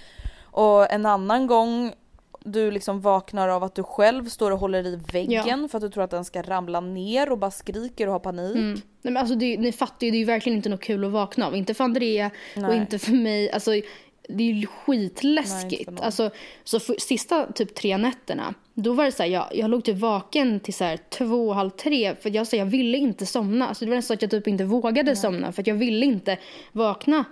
[0.43, 1.95] Och en annan gång
[2.45, 5.91] du liksom vaknar av att du själv står och håller i väggen för att du
[5.91, 8.57] tror att den ska ramla ner och bara skriker och har panik.
[8.57, 8.73] Mm.
[8.73, 11.11] Nej, men alltså det, ni fattar ju, det är ju verkligen inte något kul att
[11.11, 11.57] vakna av.
[11.57, 12.77] Inte för Andrea och Nej.
[12.77, 13.51] inte för mig.
[13.51, 13.71] Alltså,
[14.29, 15.91] det är ju Nej, skitläskigt.
[15.91, 16.05] någon.
[16.05, 16.31] alltså,
[16.65, 19.99] så för, sista typ tre nätterna, då var det så här, jag, jag låg typ
[19.99, 22.15] vaken till så här två, halv tre.
[22.15, 23.69] För jag, så här, jag ville inte somna.
[23.69, 25.53] Alltså, det var nästan så att jag typ inte vågade somna.
[25.53, 26.39] För att jag ville inte
[26.73, 27.25] vakna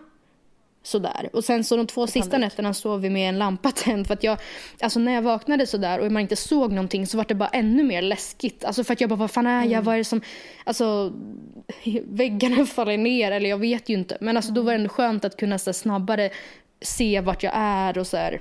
[0.83, 1.31] sådär.
[1.33, 4.07] Och sen så de två sista nätterna sov vi med en lampa tänd.
[4.07, 4.39] För att jag,
[4.81, 7.83] alltså när jag vaknade sådär och man inte såg någonting så var det bara ännu
[7.83, 8.65] mer läskigt.
[8.65, 9.83] Alltså för att jag bara, vad fan är jag?
[9.83, 10.21] Vad är det som,
[10.65, 11.13] alltså
[12.05, 14.19] väggarna faller ner eller jag vet ju inte.
[14.21, 16.31] Men alltså då var det ändå skönt att kunna så snabbare
[16.81, 18.41] se vart jag är och så här.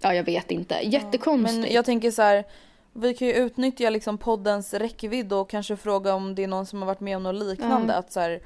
[0.00, 0.74] Ja, jag vet inte.
[0.82, 1.60] Jättekonstigt.
[1.60, 2.44] Men jag tänker så här.
[2.92, 6.78] Vi kan ju utnyttja liksom poddens räckvidd och kanske fråga om det är någon som
[6.78, 7.94] har varit med om något liknande.
[7.94, 8.40] Att så här,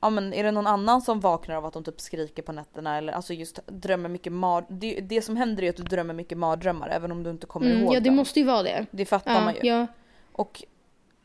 [0.00, 2.98] ja men är det någon annan som vaknar av att de typ skriker på nätterna
[2.98, 4.64] eller alltså just drömmer mycket mar...
[4.68, 7.66] Det, det som händer är att du drömmer mycket mardrömmar även om du inte kommer
[7.66, 8.16] mm, ihåg ja, det dem.
[8.16, 8.86] måste ju vara det.
[8.90, 9.60] Det fattar Ja, man ju.
[9.68, 9.86] ja.
[10.32, 10.64] Och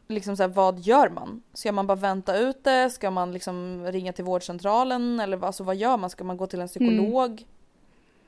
[0.08, 1.44] liksom så här, vad gör man?
[1.54, 2.90] Ska man bara vänta ut det?
[2.90, 5.20] Ska man liksom ringa till vårdcentralen?
[5.20, 6.10] Eller vad- alltså, vad gör man?
[6.10, 7.32] Ska man gå till en psykolog?
[7.32, 7.44] Mm.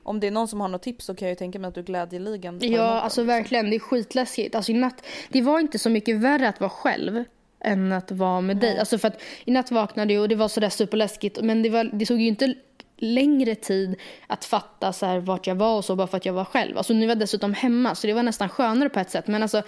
[0.02, 1.74] Om det är någon som har något tips så kan jag ju tänka mig att
[1.74, 3.26] du glädjeligen Ja, alltså liksom.
[3.26, 3.70] verkligen.
[3.70, 4.54] Det är skitläskigt.
[4.54, 7.24] Alltså i natt, det var inte så mycket värre att vara själv
[7.60, 8.78] än att vara med dig.
[8.78, 11.38] Alltså för att i natt vaknade jag och det var sådär superläskigt.
[11.42, 12.54] Men det, var, det tog ju inte
[12.96, 16.32] längre tid att fatta så här vart jag var och så bara för att jag
[16.32, 16.78] var själv.
[16.78, 19.26] Alltså nu var jag dessutom hemma så det var nästan skönare på ett sätt.
[19.26, 19.62] Men alltså,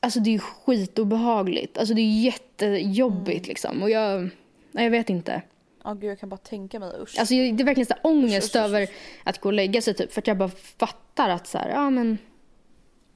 [0.00, 1.78] alltså det är ju skitobehagligt.
[1.78, 3.82] Alltså det är jättejobbigt liksom.
[3.82, 4.30] Och jag,
[4.72, 5.42] nej, jag vet inte.
[5.84, 7.18] Ja gud jag kan bara tänka mig usch.
[7.18, 8.64] Alltså det är verkligen så här ångest Usch, usch, usch.
[8.64, 8.88] över
[9.24, 10.12] att gå och lägga sig typ.
[10.12, 12.18] För att jag bara fattar att så här, ja men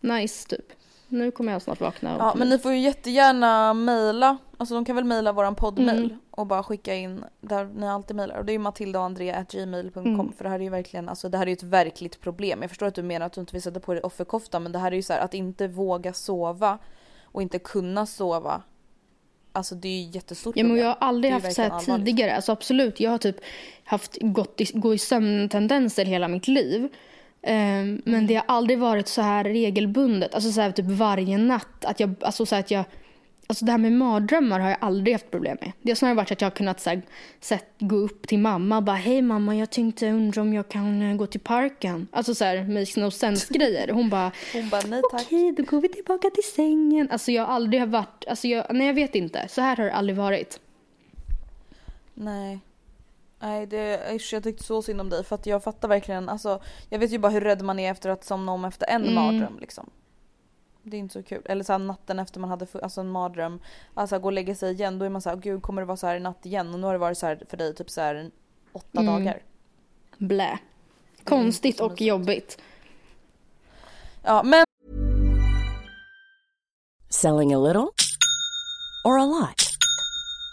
[0.01, 0.73] nice typ.
[1.09, 2.17] Nu kommer jag snart vakna.
[2.19, 6.19] Ja men ni får ju jättegärna mejla, alltså de kan väl mejla våran poddmail Mm.
[6.31, 10.33] och bara skicka in där ni alltid mejlar och det är ju matildaandrea.gmail.com Mm.
[10.33, 12.59] för det här är ju verkligen, alltså det här är ju ett verkligt problem.
[12.63, 14.79] Jag förstår att du menar att du inte vill sätta på dig offerkofta men det
[14.79, 16.79] här är ju så här att inte våga sova
[17.25, 18.63] och inte kunna sova.
[19.53, 22.07] Alltså det är ju jättestort Ja, men jag har aldrig haft så här allvarligt.
[22.07, 22.37] tidigare.
[22.37, 23.37] Alltså absolut, jag har typ
[23.85, 26.89] haft gått i, gå i sömntendenser hela mitt liv.
[27.51, 31.85] Ehm, Men det har aldrig varit så här regelbundet, alltså så här typ varje natt.
[31.85, 32.85] Att jag, alltså så att jag,
[33.47, 35.73] alltså det här med mardrömmar har jag aldrig haft problem med.
[35.83, 37.03] Det har snarare varit att jag har kunnat så här,
[37.41, 41.03] sett, gå upp till mamma och bara hej mamma jag tänkte undra om jag kan
[41.03, 42.07] eh, gå till parken.
[42.13, 43.89] Alltså så här makes no sense grejer.
[43.93, 45.23] Hon bara Hon bara nej tack.
[45.27, 47.09] okej då går vi tillbaka till sängen.
[47.11, 49.49] Alltså jag har aldrig varit, alltså jag, nej jag vet inte.
[49.49, 50.61] Så här har det aldrig varit.
[52.15, 52.59] Nej.
[53.41, 56.61] Nej det, usch, jag tyckte så synd om dig för att jag fattar verkligen, alltså
[56.89, 59.15] jag vet ju bara hur rädd man är efter att somna om efter en Mm.
[59.15, 59.91] mardröm liksom.
[60.83, 61.43] Det är inte så kul.
[61.45, 63.61] Eller så här, natten efter man hade alltså en mardröm.
[63.95, 64.99] Alltså gå och lägga sig igen.
[64.99, 66.75] Då är man så här, gud kommer det vara så här i natt igen?
[66.75, 68.31] Och nu har det varit så här för dig typ så här
[68.73, 69.07] åtta Mm.
[69.15, 69.43] dagar.
[70.19, 70.59] Blä.
[71.25, 72.59] Konstigt och jobbigt.
[74.23, 74.65] Ja men
[77.11, 77.89] Selling a little
[79.05, 79.68] or a lot?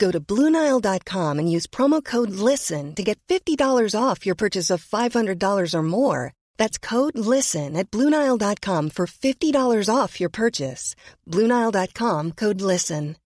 [0.00, 4.82] Go to Bluenile.com and use promo code LISTEN to get $50 off your purchase of
[4.82, 6.32] $500 or more.
[6.56, 10.96] That's code LISTEN at Bluenile.com for $50 off your purchase.
[11.28, 13.16] Bluenile.com code LISTEN.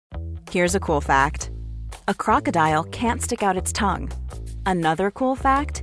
[0.51, 1.51] Here's a cool fact
[2.09, 4.11] a crocodile can't stick out its tongue.
[4.67, 5.83] Another cool fact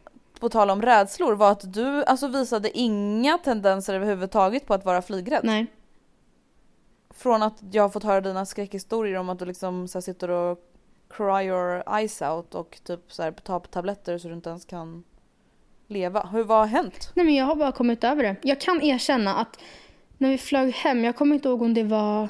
[0.41, 5.01] på tal om rädslor var att du alltså visade inga tendenser överhuvudtaget på att vara
[5.01, 5.41] flygrädd.
[5.43, 5.65] Nej.
[7.09, 10.29] Från att jag har fått höra dina skräckhistorier om att du liksom så här sitter
[10.29, 10.59] och
[11.09, 15.03] cry your eyes out och typ så här tar tabletter så du inte ens kan
[15.87, 16.27] leva.
[16.31, 17.11] Hur, vad har hänt?
[17.13, 18.35] Nej men jag har bara kommit över det.
[18.41, 19.59] Jag kan erkänna att
[20.17, 22.29] när vi flög hem, jag kommer inte ihåg om det var,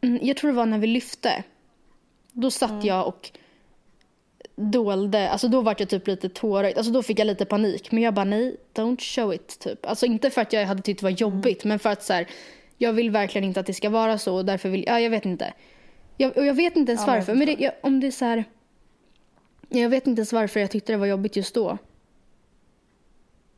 [0.00, 1.44] mm, jag tror det var när vi lyfte.
[2.32, 3.30] Då satt jag och
[4.56, 7.92] dolde, alltså då var jag typ lite tårögd, alltså då fick jag lite panik.
[7.92, 9.86] Men jag bara nej, don't show it typ.
[9.86, 12.26] Alltså inte för att jag hade tyckt det var jobbigt, men för att så här,
[12.78, 15.24] jag vill verkligen inte att det ska vara så och därför vill, ja jag vet
[15.24, 15.52] inte.
[16.16, 18.10] Jag, och jag vet inte ens Ja, jag varför, men det, jag, om det är
[18.10, 18.44] så här,
[19.68, 21.78] jag vet inte ens varför jag tyckte det var jobbigt just då.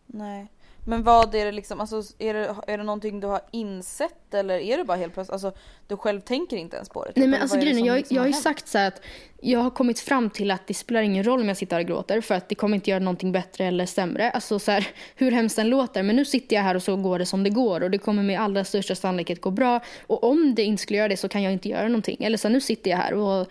[0.07, 0.49] Nej.
[0.89, 4.59] Men vad är det liksom, alltså är det, är det någonting du har insett eller
[4.59, 5.53] är det bara helt plötsligt, alltså
[5.87, 7.09] du själv tänker inte ens på det?
[7.09, 7.17] typ?
[7.17, 9.03] Nej men alltså grejen jag, liksom jag har ju sagt så att
[9.41, 11.89] jag har kommit fram till att det spelar ingen roll om jag sitter här och
[11.89, 14.31] gråter för att det kommer inte göra någonting bättre eller sämre.
[14.31, 16.03] Alltså så här, hur hemskt den låter.
[16.03, 18.23] Men nu sitter jag här och så går det som det går och det kommer
[18.23, 19.81] med allra största sannolikhet gå bra.
[20.07, 22.17] Och om det inte skulle göra det så kan jag inte göra någonting.
[22.21, 23.47] Eller så här, nu sitter jag här och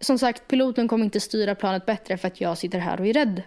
[0.00, 3.12] som sagt piloten kommer inte styra planet bättre för att jag sitter här och är
[3.12, 3.42] rädd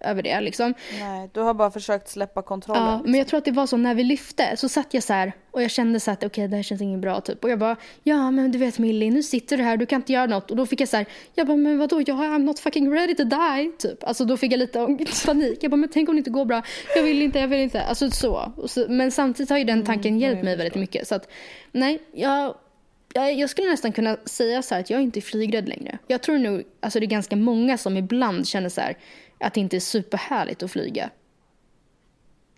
[0.00, 0.74] över det liksom.
[1.00, 2.82] Nej, du har bara försökt släppa kontrollen.
[2.82, 5.12] Ja, men jag tror att det var så när vi lyfte så satt jag så
[5.12, 7.44] här och jag kände så att okej det här känns inget bra typ.
[7.44, 10.12] Och jag bara ja men du vet Millie nu sitter du här du kan inte
[10.12, 10.50] göra något.
[10.50, 13.14] Och då fick jag så här jag bara men vadå jag I'm not fucking ready
[13.14, 14.04] to die typ.
[14.04, 15.58] Alltså då fick jag lite panik.
[15.62, 16.62] Jag bara men tänk om det inte går bra.
[16.96, 17.82] Jag vill inte, jag vill inte.
[17.82, 18.52] Alltså så.
[18.66, 21.08] Så men samtidigt har ju den tanken hjälpt mig väldigt mycket.
[21.08, 21.28] Så att
[21.72, 22.54] nej jag
[23.14, 25.98] jag, jag skulle nästan kunna säga så här att jag inte är flygrädd längre.
[26.06, 28.96] Jag tror nog, alltså det är ganska många som ibland känner så här
[29.40, 31.10] att det inte är superhärligt att flyga.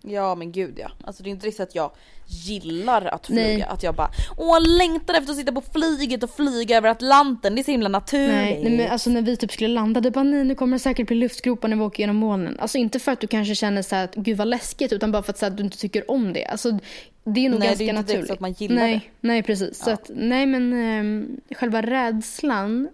[0.05, 0.91] Ja men gud ja.
[1.03, 1.91] Alltså det är inte riktigt att jag
[2.27, 3.41] gillar att flyga.
[3.41, 3.61] Nej.
[3.61, 7.55] Att jag bara åh längtar efter att sitta på flyget och flyga över Atlanten.
[7.55, 8.29] Det är så himla naturligt.
[8.29, 10.79] Nej, nej men alltså när vi typ skulle landa, det bara nej nu kommer det
[10.79, 12.59] säkert bli luftgropar när vi åker genom molnen.
[12.59, 15.23] Alltså inte för att du kanske känner så här att gud vad läskigt utan bara
[15.23, 16.45] för att, här, att du inte tycker om det.
[16.45, 16.79] Alltså
[17.23, 18.27] det är nog Nej, det är ganska inte naturligt.
[18.27, 19.27] så att man gillar nej, det.
[19.27, 19.83] Nej precis.
[19.83, 22.89] Så att, nej men ehm, själva rädslan,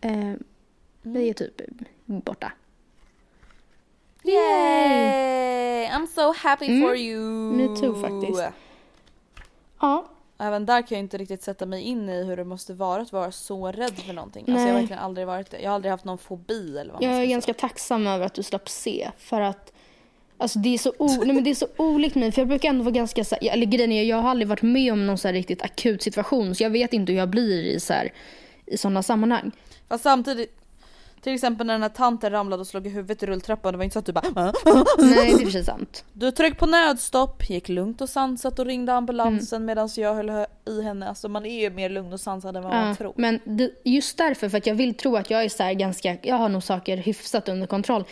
[0.00, 0.32] eh,
[1.02, 1.60] det är typ
[2.04, 2.52] borta.
[4.26, 5.86] Yay!
[5.88, 6.88] I'm so happy Mm.
[6.88, 7.20] for you.
[7.52, 8.42] Me too, faktiskt.
[9.80, 10.06] Ja,
[10.38, 13.12] Även där kan jag inte riktigt sätta mig in i hur det måste vara att
[13.12, 14.44] vara så rädd för någonting.
[14.48, 15.60] Alltså jag har verkligen aldrig varit det.
[15.60, 17.60] Jag har aldrig haft någon fobi eller vad jag är ganska säga.
[17.68, 19.10] tacksam över att du slapp se.
[19.18, 19.72] För att
[20.38, 22.32] Alltså det är så, o- nej men det är så olikt mig.
[22.32, 24.62] För jag brukar ändå vara ganska så här, eller grejen är, jag har aldrig varit
[24.62, 26.54] med om någon så riktigt akut situation.
[26.54, 28.12] Så jag vet inte hur jag blir i så här,
[28.66, 29.50] i sådana sammanhang.
[29.88, 30.56] Fast samtidigt,
[31.20, 33.84] Till exempel när den här tanten ramlade och slog i huvudet i rulltrappan, det var
[33.84, 34.52] inte så att du bara "Ah."
[34.98, 36.04] Nej, det är sig sant.
[36.12, 39.66] Du tryckte på nödstopp, gick lugnt och sansat och ringde ambulansen Mm.
[39.66, 41.08] medan jag höll hö- i henne.
[41.08, 43.12] Alltså man är ju mer lugn och sansad än vad man Ja, tror.
[43.16, 46.36] men det, just därför, för att jag vill tro att jag är så ganska, jag
[46.36, 48.04] har nog saker hyfsat under kontroll.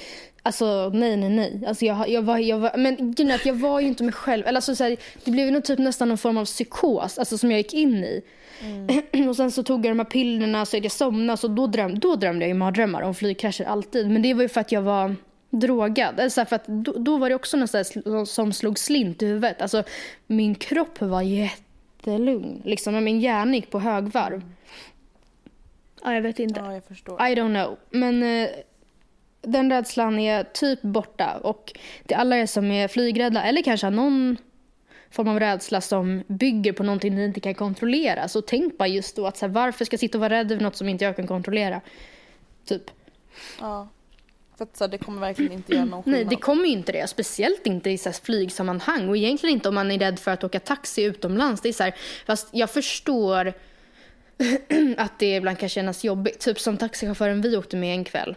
[0.43, 1.65] Alltså nej, nej, nej.
[1.67, 3.15] Alltså, jag, jag var, jag var, men
[3.45, 4.47] jag var ju inte mig själv.
[4.47, 7.39] Eller, alltså, så här, det blev ju nog typ nästan någon form av psykos, alltså,
[7.39, 8.23] som jag gick in i.
[9.29, 11.99] och sen så tog jag de här pillerna så att jag somnade, så då, dröm,
[11.99, 14.11] då drömde jag ju mardrömmar om flygkrascher alltid.
[14.11, 15.17] Men det var ju för att jag var
[15.51, 16.21] drogad.
[16.21, 19.23] Eller så här, för att då, då var det också något sl- som slog slint
[19.23, 19.63] i huvudet.
[19.63, 19.83] Alltså,
[20.27, 24.43] min kropp var jättelugn, liksom, men min hjärna gick på högvarv.
[26.05, 26.61] Ja, jag vet inte.
[26.61, 27.15] Ja, jag förstår.
[27.15, 27.79] I don't know.
[27.91, 28.49] Men eh,
[29.43, 31.41] den rädslan är typ borta.
[31.43, 31.73] Och
[32.07, 34.37] till alla er som är flygrädda eller kanske har någon
[35.15, 38.29] form av rädsla som bygger på någonting ni inte kan kontrollera.
[38.29, 40.53] Så tänk bara just då att så här, varför ska jag sitta och vara rädd
[40.53, 41.81] över något som inte jag kan kontrollera?
[42.65, 42.83] Typ.
[43.61, 43.89] Ja.
[44.57, 46.21] För att så här, det kommer verkligen inte göra någon skillnad.
[46.21, 47.07] Nej, det kommer ju inte det.
[47.07, 49.09] Speciellt inte i så här, flygsammanhang.
[49.09, 51.63] Och egentligen inte om man är rädd för att åka taxi utomlands.
[51.63, 51.95] Det är så här,
[52.27, 53.53] fast jag förstår
[54.97, 56.41] att det ibland kan kännas jobbigt.
[56.41, 58.37] Typ som taxichauffören vi åkte med en kväll.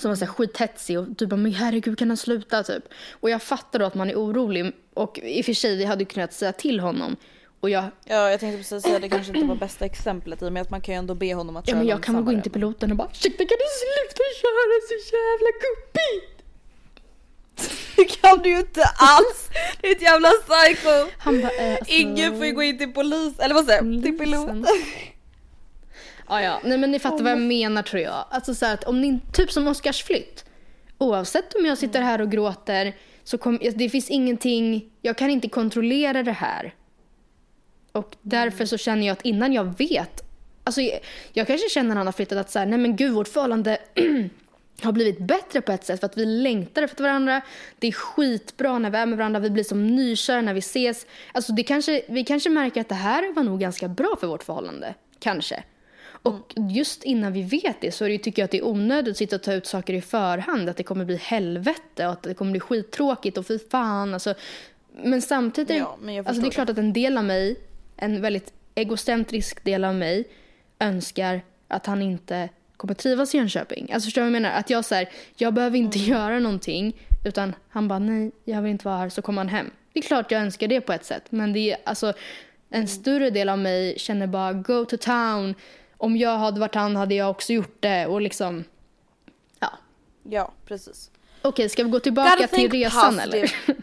[0.00, 2.84] Som var så här skithetsig och bara men herregud kan han sluta typ.
[3.10, 4.72] Och jag fattar då att man är orolig.
[4.94, 7.16] Och i och för sig vi hade kunnat säga till honom.
[7.60, 10.52] Och jag, Ja, jag tänkte precis säga det kanske inte var bästa exemplet i och
[10.52, 12.24] med att man kan ju ändå be honom att ja köra men jag kan väl
[12.24, 16.36] gå in till piloten och bara ursäkta kan du sluta köra så jävla gubbigt?
[17.96, 19.48] Det kan du ju inte alls!
[19.80, 21.10] Det är ett jävla psycho!
[21.18, 24.02] Han bara eh, alltså, Ingen får ju gå in till polis, eller vad säger jag?
[24.02, 24.48] Till pilot.
[26.30, 26.50] Polisen.
[26.50, 26.60] Ja.
[26.64, 28.24] Nej, men ni fattar vad jag menar tror jag.
[28.30, 30.44] Alltså så att om ni, typ som Oscarsflytt.
[30.98, 35.48] Oavsett om jag sitter här och gråter så kom, det finns ingenting, jag kan inte
[35.48, 36.74] kontrollera det här.
[37.92, 40.22] Och därför så känner jag att innan jag vet,
[40.64, 41.00] alltså jag,
[41.32, 43.78] jag kanske känner när han har flyttat att så här, nej men gud vårt förhållande
[44.82, 47.40] har blivit bättre på ett sätt för att vi längtar efter varandra.
[47.78, 51.06] Det är skitbra när vi är med varandra, vi blir som nykära när vi ses.
[51.32, 54.42] Alltså det kanske, vi kanske märker att det här var nog ganska bra för vårt
[54.42, 54.94] förhållande.
[55.18, 55.64] Kanske.
[56.22, 59.16] Och just innan vi vet det så det, tycker jag att det är onödigt att
[59.16, 60.68] sitta och ta ut saker i förhand.
[60.68, 64.14] Att det kommer bli helvete och att det kommer bli skittråkigt och fy fan.
[64.14, 64.34] Alltså,
[65.02, 67.56] men samtidigt, Ja, men alltså det är klart att en del av mig,
[67.96, 70.24] en väldigt egocentrisk del av mig,
[70.78, 73.92] önskar att han inte kommer trivas i Jönköping.
[73.92, 74.58] Alltså förstår du vad jag menar?
[74.58, 76.10] Att jag så här, jag behöver inte Mm.
[76.10, 79.70] göra någonting utan han bara nej, jag vill inte vara här så kommer han hem.
[79.92, 82.82] Det är klart jag önskar det på ett sätt men det är alltså Mm.
[82.82, 85.54] en större del av mig känner bara go to town.
[86.00, 88.64] Om jag hade varit han hade jag också gjort det och liksom
[89.58, 89.72] ja.
[90.22, 91.10] Ja, precis.
[91.42, 93.48] Okej, ska vi gå tillbaka till resan positive.
[93.66, 93.76] eller?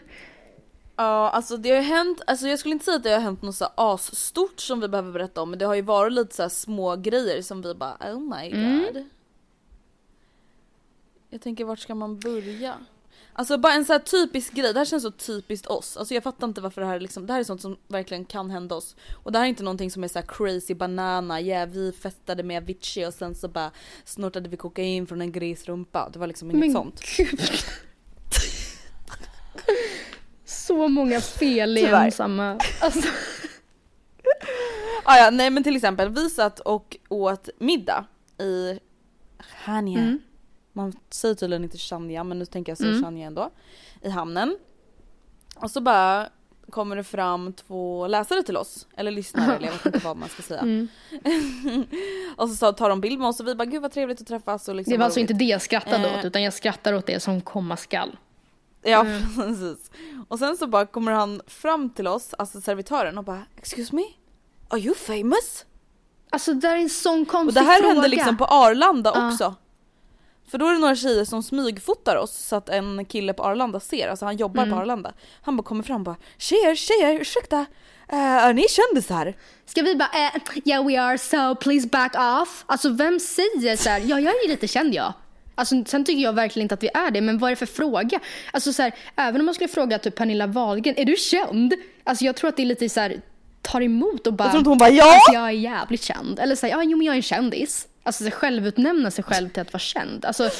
[0.96, 3.54] Ja, alltså det har hänt, alltså jag skulle inte säga att det har hänt något
[3.54, 6.96] så asstort som vi behöver berätta om men det har ju varit lite så små
[6.96, 9.04] grejer som vi bara oh my god.
[11.30, 12.74] Jag tänker vart ska man börja?
[13.38, 15.96] Alltså bara en så här typisk grej, det här känns så typiskt oss.
[15.96, 18.24] Alltså jag fattar inte varför det här är liksom, det här är sånt som verkligen
[18.24, 18.96] kan hända oss.
[19.12, 22.42] Och det här är inte någonting som är så här crazy banana, yeah vi festade
[22.42, 23.70] med Avicii och sen så bara
[24.04, 26.08] snortade vi kokain från en grisrumpa.
[26.12, 27.00] Det var liksom inget Men sånt.
[27.16, 27.40] gud.
[30.44, 32.04] Så många fel i Tyvärr.
[32.04, 32.58] en samma...
[32.80, 33.08] Alltså.
[35.04, 38.04] Ah, ja, nej men till exempel vi satt och åt middag
[38.38, 38.78] i
[39.64, 39.98] Chania.
[39.98, 40.18] Mm.
[40.78, 43.50] Man säger tydligen inte Chania men nu tänker jag säga Chania ändå.
[44.02, 44.58] I hamnen.
[45.56, 46.28] Och så bara
[46.70, 48.86] kommer det fram två läsare till oss.
[48.96, 50.60] Eller lyssnare eller jag vet inte vad man ska säga.
[50.60, 50.88] Mm.
[52.36, 54.68] och så tar de bild med oss och vi bara gud vad trevligt att träffas.
[54.68, 56.18] Och liksom Det var alltså inte det jag skrattade Eh.
[56.18, 58.16] åt utan jag skrattar åt det som komma skall.
[58.82, 59.22] Ja Mm.
[59.36, 59.90] precis.
[60.28, 64.02] Och sen så bara kommer han fram till oss, alltså servitören och bara excuse me?
[64.68, 65.64] Are you famous?
[66.30, 67.92] Alltså det är en sån Och konstig det här fråga.
[67.94, 69.28] hände liksom på Arlanda Ja.
[69.32, 69.54] också.
[70.50, 73.80] För då är det några tjejer som smygfotar oss så att en kille på Arlanda
[73.80, 74.74] ser, alltså han jobbar Mm.
[74.74, 75.12] på Arlanda.
[75.42, 77.56] Han bara kommer fram och bara Tjejer, tjejer, ursäkta,
[78.12, 79.34] uh, är ni kändisar?
[79.66, 82.64] Ska vi bara eh, yeah we are so please back off.
[82.66, 85.12] Alltså vem säger så här, ja jag är ju lite känd jag.
[85.54, 87.66] Alltså, sen tycker jag verkligen inte att vi är det, men vad är det för
[87.66, 88.20] fråga?
[88.52, 91.74] Alltså, så här, även om man skulle fråga typ Pernilla Wahlgren, är du känd?
[92.04, 93.20] Alltså, jag tror att det är lite så här,
[93.62, 95.14] tar emot och bara, Jag tror inte hon bara ja!
[95.14, 96.38] alltså, jag är jävligt känd.
[96.38, 97.87] Eller säga, ja jo men jag är en kändis.
[98.08, 100.24] Alltså självutnämna sig själv till att vara känd.
[100.24, 100.50] Alltså,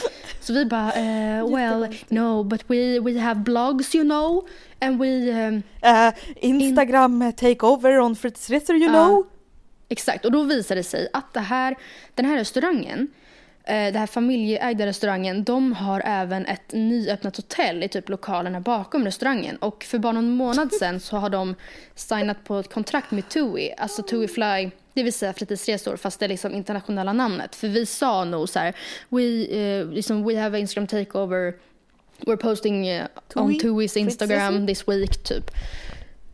[0.40, 4.48] så vi bara, eh, well no but we, we have blogs you know.
[4.80, 8.90] And we, ehm, Eh, Instagram takeover on Fritz Ritter you Ja.
[9.06, 9.26] know.
[9.88, 11.76] Exakt, och då visade det sig att det här,
[12.14, 13.08] den här restaurangen,
[13.64, 19.04] eh, den här familjeägda restaurangen, de har även ett nyöppnat hotell i typ lokalerna bakom
[19.04, 19.56] restaurangen.
[19.56, 21.54] Och för bara någon månad sedan så har de
[21.94, 24.70] signat på ett kontrakt med TUI, alltså TUI Fly.
[24.98, 27.56] Det vill säga fritidsresor fast det är liksom internationella namnet.
[27.56, 28.74] För vi sa nog så här,
[29.08, 31.54] we, uh, liksom, we have Instagram takeover,
[32.20, 33.60] we're posting uh, on Tui?
[33.60, 35.50] Tuis Instagram this week typ.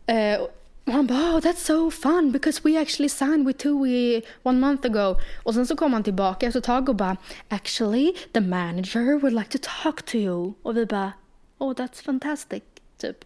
[0.05, 0.41] Eh,
[0.85, 4.85] och han bara, oh that's so fun because we actually signed with TUI one month
[4.85, 5.15] ago.
[5.43, 7.17] Och sen så kom han tillbaka efter ett tag och bara,
[7.49, 10.53] actually the manager would like to talk to you.
[10.61, 11.11] Och vi bara,
[11.57, 12.63] oh that's fantastic,
[12.97, 13.17] typ.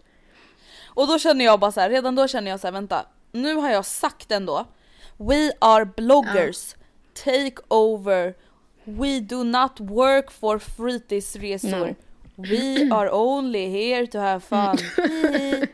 [0.86, 3.56] Och då känner jag bara så här, redan då känner jag så här, vänta, nu
[3.56, 4.66] har jag sagt ändå,
[5.20, 6.76] we are bloggers,
[7.14, 8.36] take over,
[8.86, 11.96] we do not work for fritidsresor,
[12.38, 14.78] we are only here to have fun.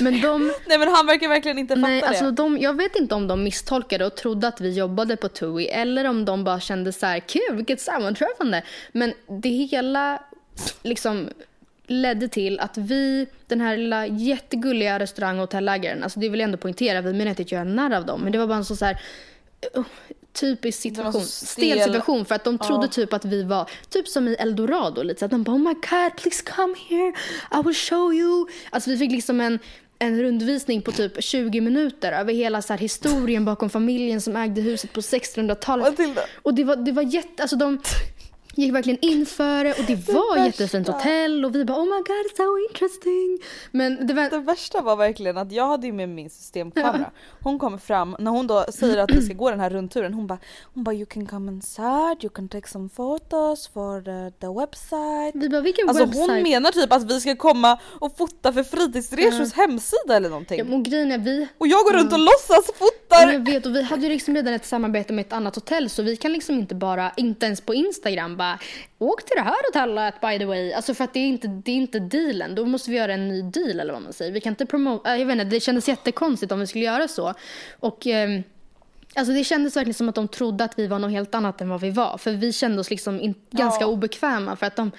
[0.00, 2.06] Men de, Nej men han verkar verkligen inte fatta nej, det.
[2.06, 5.68] alltså de, jag vet inte om de misstolkade och trodde att vi jobbade på TUI
[5.68, 8.62] eller om de bara kände så här, kul vilket sammanträffande.
[8.92, 10.22] Men det hela
[10.82, 11.28] liksom
[11.88, 16.44] ledde till att vi, den här lilla jättegulliga restaurang och hotellägaren, alltså det vill jag
[16.44, 18.64] ändå poängtera, vi menar inte att göra narr av dem, men det var bara en
[18.64, 19.00] så, så här
[19.76, 19.84] uh,
[20.32, 21.70] typisk situation, stel.
[21.72, 21.84] stel.
[21.84, 25.24] situation för att de trodde typ att vi var, typ som i Eldorado lite, så
[25.24, 27.12] att de bara oh my god please come here,
[27.60, 28.46] I will show you.
[28.70, 29.58] Alltså vi fick liksom en
[29.98, 34.60] en rundvisning på typ 20 minuter över hela så här historien bakom familjen som ägde
[34.60, 35.98] huset på 1600-talet.
[35.98, 36.22] Matilda.
[36.42, 37.80] Och det var, det var jätte, alltså de
[38.62, 41.84] gick verkligen in för det och det var ett jättefint hotell och vi bara oh
[41.84, 43.38] my god so interesting.
[43.70, 47.10] Men det var, Det värsta var verkligen att jag hade ju med min systemkamera.
[47.42, 50.26] Hon kommer fram, när hon då säger att vi ska gå den här rundturen, hon
[50.26, 50.38] bara
[50.74, 55.32] hon bara you can come inside, you can take some photos for the, the website.
[55.34, 56.32] vi bara vilken Alltså website?
[56.32, 60.58] hon menar typ att vi ska komma och fota för fritidsresors hemsida eller någonting.
[60.70, 63.32] Ja, och grejen är vi, Och jag går runt och låtsas Ja, fotar!
[63.32, 66.02] jag vet och vi hade ju liksom redan ett samarbete med ett annat hotell så
[66.02, 68.58] vi kan liksom inte bara, inte ens på Instagram bara
[68.98, 70.72] åk till det här hotellet by the way.
[70.72, 72.54] Alltså för att det är inte, det är inte dealen.
[72.54, 74.32] Då måste vi göra en ny deal eller vad man säger.
[74.32, 77.34] Vi kan inte promota, jag vet inte, det kändes jättekonstigt om vi skulle göra så.
[77.80, 78.42] Och ehm,
[79.14, 81.68] Alltså det kändes verkligen som att de trodde att vi var något helt annat än
[81.68, 82.18] vad vi var.
[82.18, 84.90] För vi kände oss liksom in, ganska obekväma för att de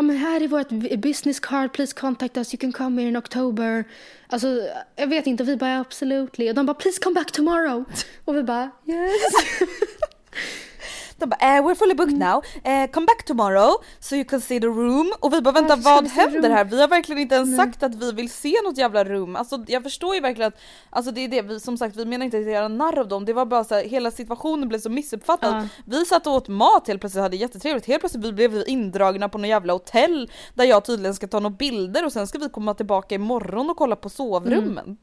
[0.00, 0.68] Ja men här är vårt
[1.02, 3.84] business card, please contact us, you can come here in October.
[4.26, 6.48] Alltså jag vet inte, vi bara absolutely.
[6.48, 7.84] Och de bara please come back tomorrow.
[8.24, 9.60] Och vi bara yes.
[11.18, 14.60] De bara eh, we're fully booked now, eh, come back tomorrow so you can see
[14.60, 15.12] the room.
[15.20, 16.64] Och vi bara vänta Varför vad händer här?
[16.64, 19.36] Vi har verkligen inte ens sagt att vi vill se något jävla rum.
[19.36, 20.60] Alltså jag förstår ju verkligen att,
[20.90, 23.24] alltså det är det, vi, som sagt vi menar inte att göra narr av dem,
[23.24, 25.54] det var bara så här, hela situationen blev så missuppfattad.
[25.54, 25.68] Ja.
[25.84, 29.28] Vi satt och åt mat helt plötsligt, hade jättetrevligt, helt plötsligt vi blev vi indragna
[29.28, 32.48] på något jävla hotell där jag tydligen ska ta några bilder och sen ska vi
[32.48, 34.96] komma tillbaka imorgon och kolla på sovrummen.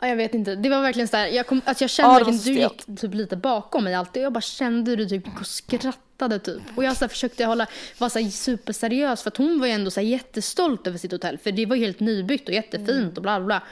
[0.00, 0.54] Ja, jag vet inte.
[0.54, 3.14] Det var verkligen så här, jag, kom, alltså jag kände Ja, verkligen, du gick typ
[3.14, 4.22] lite bakom mig alltid.
[4.22, 6.62] Jag bara kände hur du typ gick och skrattade typ.
[6.76, 7.66] Och jag så här, försökte hålla,
[7.98, 11.12] vara så här superseriös för att hon var ju ändå så här jättestolt över sitt
[11.12, 11.38] hotell.
[11.38, 13.62] För det var ju helt nybyggt och jättefint och bla bla.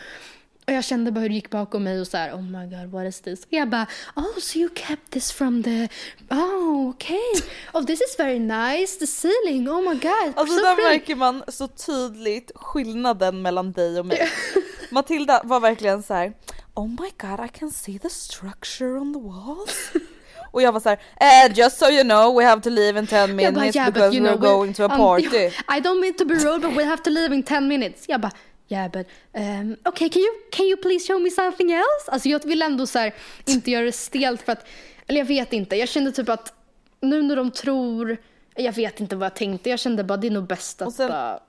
[0.66, 2.90] Och jag kände bara hur du gick bakom mig och så här, oh my god
[2.90, 3.42] what is this?
[3.44, 3.86] Och jag bara,
[4.16, 5.88] oh so you kept this from the,
[6.30, 7.18] oh okay.
[7.72, 10.32] Oh this is very nice, the ceiling, oh my god.
[10.36, 14.28] Alltså so där pretty." märker man så tydligt skillnaden mellan dig och mig.
[14.90, 16.32] Matilda var verkligen så här:
[16.74, 19.90] Oh my god I can see the structure on the walls.
[20.50, 23.06] Och jag var så här, eh, just so you know we have to leave in
[23.06, 25.46] 10 Jag minutes bara, yeah, because we're know, going to a um, party.
[25.68, 28.04] I don't mean to be rude, but we have to leave in 10 minutes.
[28.08, 28.32] Jag bara,
[28.68, 32.10] yeah, but um, okay, can you, can you please show me something else?
[32.10, 33.14] Alltså jag vill ändå så här,
[33.46, 34.66] inte göra det stelt för att,
[35.06, 36.52] eller jag vet inte, jag kände typ att
[37.00, 38.16] nu när de tror,
[38.54, 40.94] jag vet inte vad jag tänkte, jag kände bara det är nog bäst att Och
[40.94, 41.40] sen- bara,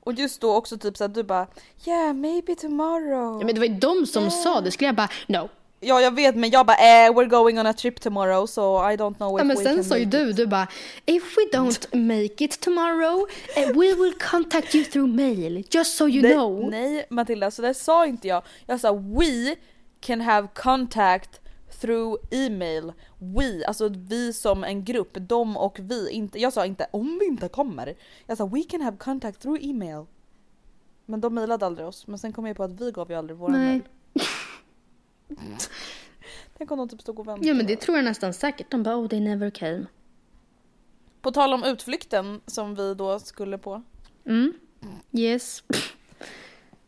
[0.00, 1.46] Och just då också typ så att du bara,
[1.86, 3.40] yeah maybe tomorrow.
[3.40, 5.48] ja, men det var ju de som sa det, skulle jag bara, no.
[5.82, 8.96] Ja jag vet men jag bara, eh, we're going on a trip tomorrow so I
[8.96, 10.68] don't know if Ja, men we sen sa ju du, it." du bara,
[11.06, 13.26] if we don't make it tomorrow,
[13.56, 16.70] eh, we will contact you through mail, just so you nej, know.
[16.70, 18.42] Nej Matilda, så det sa inte jag.
[18.66, 19.56] Jag sa we
[20.00, 21.40] can have contact
[21.80, 22.92] through email.
[23.22, 26.10] We, alltså vi som en grupp, de och vi.
[26.10, 27.94] Inte, jag sa inte om vi inte kommer.
[28.26, 30.06] Jag sa we can have contact through email.
[31.06, 32.06] Men de mejlade aldrig oss.
[32.06, 33.82] Men sen kom jag på att vi gav ju aldrig våra mejl.
[36.58, 37.48] Tänk om de typ stod och väntade.
[37.48, 38.70] Ja men det tror jag nästan säkert.
[38.70, 39.86] De bara, oh they never came.
[41.20, 43.82] På tal om utflykten som vi då skulle på.
[44.24, 44.52] Mm.
[45.12, 45.64] Yes.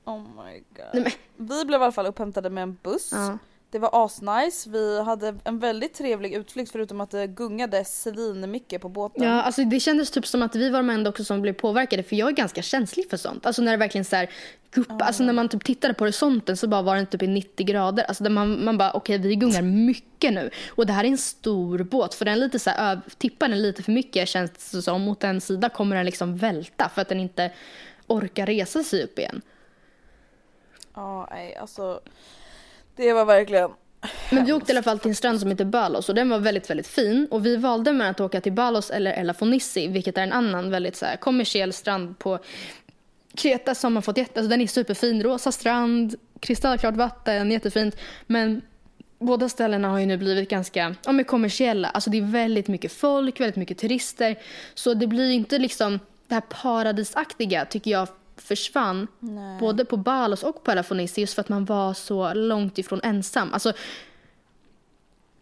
[0.05, 0.87] Oh my god.
[0.95, 1.03] Nej,
[1.37, 3.13] men, Vi blev i alla fall upphämtade med en buss.
[3.13, 3.39] ja.
[3.73, 8.89] Det var asnice, vi hade en väldigt trevlig utflykt förutom att det gungade svinmycket på
[8.89, 9.23] båten.
[9.23, 12.03] ja, alltså det kändes typ som att vi var de enda också som blev påverkade
[12.03, 13.47] för jag är ganska känslig för sånt.
[13.47, 14.31] Alltså när det verkligen så här,
[14.71, 17.67] gupp, alltså när man typ tittade på horisonten så bara var den typ i 90
[17.67, 18.05] grader.
[18.05, 20.51] Alltså man, man bara okej vi gungar mycket nu.
[20.71, 23.83] Och det här är en stor båt för den lite så här, tippar den lite
[23.83, 25.03] för mycket känns det som.
[25.03, 27.53] Mot en sida kommer den liksom välta för att den inte
[28.07, 29.43] orkar resa sig upp igen.
[30.95, 32.01] Ja, nej alltså.
[32.97, 33.71] Det var verkligen
[34.31, 36.39] Men vi åkte i alla fall till en strand som heter Balos och den var
[36.39, 37.29] väldigt, väldigt fin.
[37.31, 40.97] Och vi valde mellan att åka till Balos eller Elafonissi, vilket är en annan väldigt
[40.97, 42.39] så här, kommersiell strand på
[43.35, 47.97] Kreta som har fått jätte, alltså den är superfin, rosa strand, kristallklart vatten, jättefint.
[48.27, 48.63] Men
[49.19, 51.89] båda ställena har ju nu blivit ganska ja, men kommersiella.
[51.89, 54.39] Alltså det är väldigt mycket folk, väldigt mycket turister.
[54.75, 58.09] Så det blir inte liksom det här paradisaktiga tycker jag
[58.43, 59.07] försvann.
[59.21, 59.61] Nej.
[59.61, 63.53] Både på Balos och på Elafonissi just för att man var så långt ifrån ensam.
[63.53, 63.73] Alltså,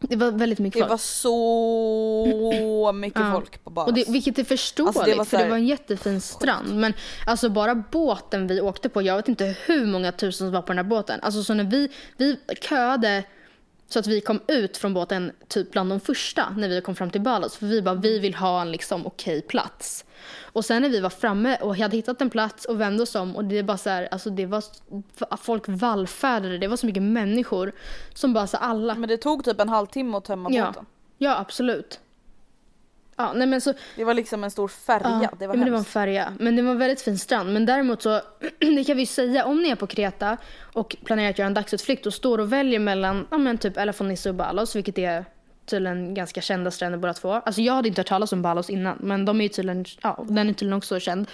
[0.02, 0.90] det var väldigt mycket Det folk.
[0.90, 3.32] var så mycket Ja.
[3.32, 3.88] folk på Balos.
[3.88, 6.20] Och det, vilket är förståeligt Alltså, det var så för det här- var en jättefin
[6.20, 6.74] strand.
[6.74, 6.92] Men
[7.26, 10.66] alltså bara båten vi åkte på, jag vet inte hur många tusen som var på
[10.72, 11.20] den här båten.
[11.22, 12.36] Alltså så när vi, vi
[12.68, 13.24] köade
[13.92, 17.10] så att vi kom ut från båten typ bland de första när vi kom fram
[17.10, 17.56] till Balos.
[17.56, 20.04] För vi bara, vi vill ha en liksom okej plats.
[20.40, 23.36] Och sen när vi var framme och hade hittat en plats och vände oss om
[23.36, 24.64] och det var så här, alltså det var,
[25.36, 27.72] folk vallfärdade, det var så mycket människor
[28.14, 30.86] som bara så alla Men det tog typ en halvtimme att tömma Ja, båten.
[31.18, 32.00] ja absolut.
[33.16, 35.20] Ja, nej men så, Det var liksom en stor färja.
[35.22, 36.32] ja, det var ja, men det var en färja.
[36.38, 37.52] Men det var en väldigt fin strand.
[37.52, 38.20] Men däremot så,
[38.58, 40.36] det kan vi säga, om ni är på Kreta
[40.72, 44.28] och planerar att göra en dagsutflykt och står och väljer mellan ja, men typ Elafonisse
[44.28, 45.24] och Balos, vilket är
[45.66, 47.32] tydligen ganska kända stränder båda två.
[47.32, 50.24] Alltså jag hade inte hört talas om Balos innan, men de är ju tydligen, ja,
[50.28, 51.26] den är tydligen också känd.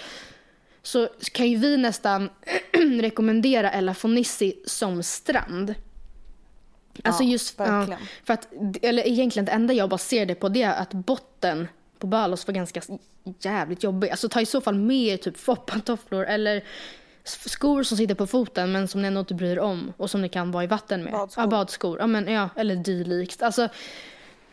[0.83, 2.31] Så kan ju vi nästan
[3.01, 5.75] rekommendera Elafonissi som strand.
[7.05, 8.01] Alltså Ja, just, ja, verkligen.
[8.25, 8.49] för att,
[8.83, 11.69] eller egentligen det enda jag baserade på det är att botten
[11.99, 12.83] på Balos var ganska
[13.41, 14.11] jävligt jobbig.
[14.11, 16.65] Alltså ta i så fall med typ foppatofflor eller
[17.25, 20.29] skor som sitter på foten men som ni ändå inte bryr om och som ni
[20.29, 21.13] kan vara i vatten med.
[21.13, 21.45] Badskor.
[21.45, 21.99] Ja, badskor.
[21.99, 23.43] Ja, men, ja, eller dylikt.
[23.43, 23.69] Alltså,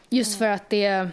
[0.10, 1.10] just för att det,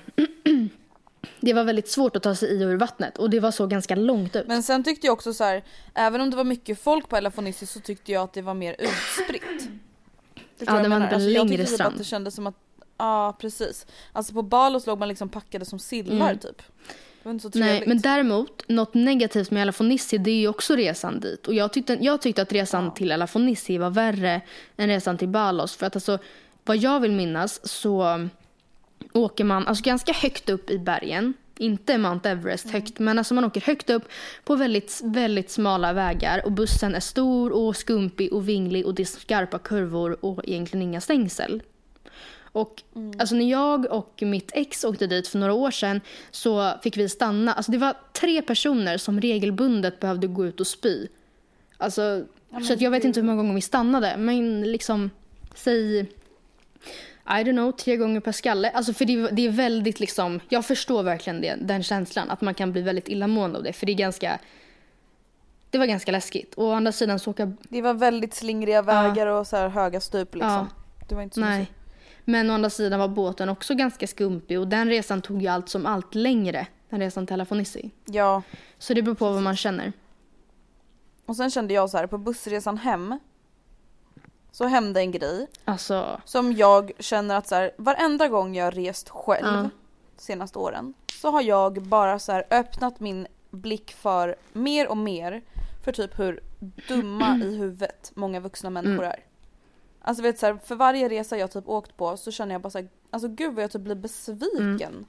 [1.40, 3.66] det var väldigt svårt att ta sig i och ur vattnet och det var så
[3.66, 4.46] ganska långt ut.
[4.46, 5.62] Men sen tyckte jag också så här,
[5.94, 8.76] även om det var mycket folk på Elafonissi så tyckte jag att det var mer
[8.78, 9.68] utspritt.
[10.60, 11.92] Förstår Ja, det jag var en Alltså, jag längre tyckte typ strand.
[11.92, 12.54] att det kändes som att,
[12.98, 13.86] ja precis.
[14.12, 16.38] Alltså på Balos låg man liksom packade som sillar Mm.
[16.38, 16.62] typ.
[17.22, 17.78] Det var inte så trevligt.
[17.78, 21.46] Nej, men däremot, något negativt med Elafonissi det är ju också resan dit.
[21.46, 24.40] Och jag tyckte, jag tyckte att resan till Elafonissi var värre
[24.76, 25.76] än resan till Balos.
[25.76, 26.18] För att alltså,
[26.64, 28.28] vad jag vill minnas så
[29.12, 31.34] åker man alltså ganska högt upp i bergen.
[31.60, 34.08] Inte Mount Everest högt, men alltså man åker högt upp
[34.44, 36.42] på väldigt, väldigt smala vägar.
[36.44, 40.82] Och bussen är stor och skumpig och vinglig och det är skarpa kurvor och egentligen
[40.82, 41.62] inga stängsel.
[42.52, 42.82] Och
[43.18, 46.00] alltså när jag och mitt ex åkte dit för några år sedan
[46.30, 47.52] så fick vi stanna.
[47.52, 51.06] Alltså det var tre personer som regelbundet behövde gå ut och spy.
[51.76, 52.24] Alltså,
[52.66, 54.16] så att jag vet inte hur många gånger vi stannade.
[54.16, 55.10] Men liksom,
[55.54, 56.06] säg,
[57.30, 58.70] I don't know, tre gånger per skalle.
[58.70, 62.30] Alltså för det, det är väldigt liksom, jag förstår verkligen det, den känslan.
[62.30, 63.72] Att man kan bli väldigt illamående av det.
[63.72, 64.38] För det är ganska,
[65.70, 66.54] det var ganska läskigt.
[66.54, 70.00] Och å andra sidan så åka Det var väldigt slingriga vägar och så här höga
[70.00, 70.50] stup liksom.
[70.50, 70.66] Ja.
[71.08, 71.58] Det var inte så Nej.
[71.58, 71.76] mysigt.
[72.24, 75.68] Men å andra sidan var båten också ganska skumpig och den resan tog ju allt
[75.68, 76.66] som allt längre.
[76.90, 77.90] Den resan till Elafonissi.
[78.04, 78.42] Ja.
[78.78, 79.92] Så det beror på vad man känner.
[81.26, 83.18] Och sen kände jag så här på bussresan hem
[84.60, 88.70] så hände en grej Alltså, som jag känner att så här, varenda gång jag har
[88.72, 89.70] rest själv Ja.
[90.16, 95.42] senaste åren så har jag bara så här öppnat min blick för mer och mer
[95.84, 96.40] för typ hur
[96.88, 99.10] dumma i huvudet många vuxna människor Mm.
[99.10, 99.24] är.
[100.02, 102.70] Alltså vet så här, för varje resa jag typ åkt på så känner jag bara
[102.70, 105.06] så här, alltså gud vad jag typ blir besviken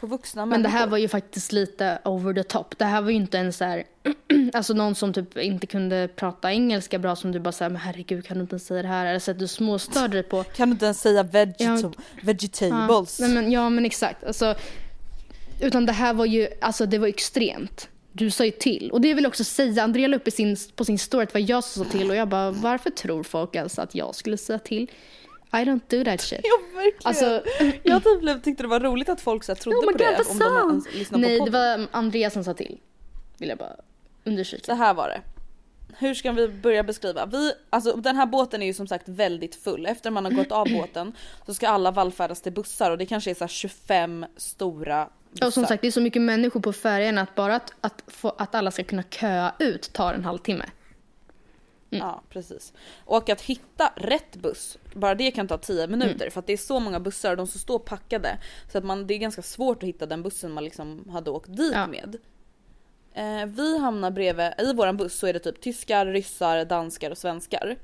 [0.00, 2.78] på vuxna men det här var ju faktiskt lite over the top.
[2.78, 3.84] Det här var ju inte en så här,
[4.52, 8.26] alltså någon som typ inte kunde prata engelska bra som du bara säger men herregud
[8.26, 9.06] kan du inte säga det här?
[9.06, 10.44] Eller så att du småstörde dig på.
[10.44, 12.02] Kan du inte ens säga vegetab- Ja.
[12.22, 13.20] vegetables?
[13.20, 14.24] Ja, nej, men, ja men exakt.
[14.24, 14.54] Alltså,
[15.60, 17.88] utan det här var ju, alltså det var extremt.
[18.12, 18.90] Du sa ju till.
[18.90, 21.32] Och det vill jag också säga, Andrea la upp i sin, på sin story att
[21.32, 24.14] det var jag som sa till och jag bara varför tror folk alltså att jag
[24.14, 24.90] skulle säga till?
[25.52, 26.40] I don't do that shit.
[26.44, 26.94] Ja verkligen.
[27.04, 27.42] Alltså,
[27.82, 29.98] Jag typ blev- tyckte det var roligt att folk så här, trodde oh på god
[29.98, 30.94] det om de ens sant!
[30.94, 32.78] lyssnade Nej på det var Andrea som sa till.
[33.38, 33.76] Vill jag bara
[34.24, 34.64] understryka.
[34.64, 35.20] Så här var det.
[35.98, 37.26] Hur ska vi börja beskriva?
[37.26, 39.86] Vi, alltså den här båten är ju som sagt väldigt full.
[39.86, 41.12] Efter man har gått av båten
[41.46, 45.46] så ska alla vallfärdas till bussar och det kanske är så här 25 stora bussar.
[45.46, 48.28] Och som sagt det är så mycket människor på färjan att bara att, att, få,
[48.38, 50.64] att alla ska kunna köa ut tar en halvtimme.
[51.98, 52.72] Ja precis.
[53.04, 56.30] Och att hitta rätt buss, bara det kan ta 10 minuter Mm.
[56.30, 58.38] för att det är så många bussar och de som står packade.
[58.72, 61.56] Så att man, det är ganska svårt att hitta den bussen man liksom hade åkt
[61.56, 61.86] dit Ja.
[61.86, 62.16] med.
[63.12, 67.18] Eh, vi hamnar bredvid, i våran buss så är det typ tyskar, ryssar, danskar och
[67.18, 67.76] svenskar.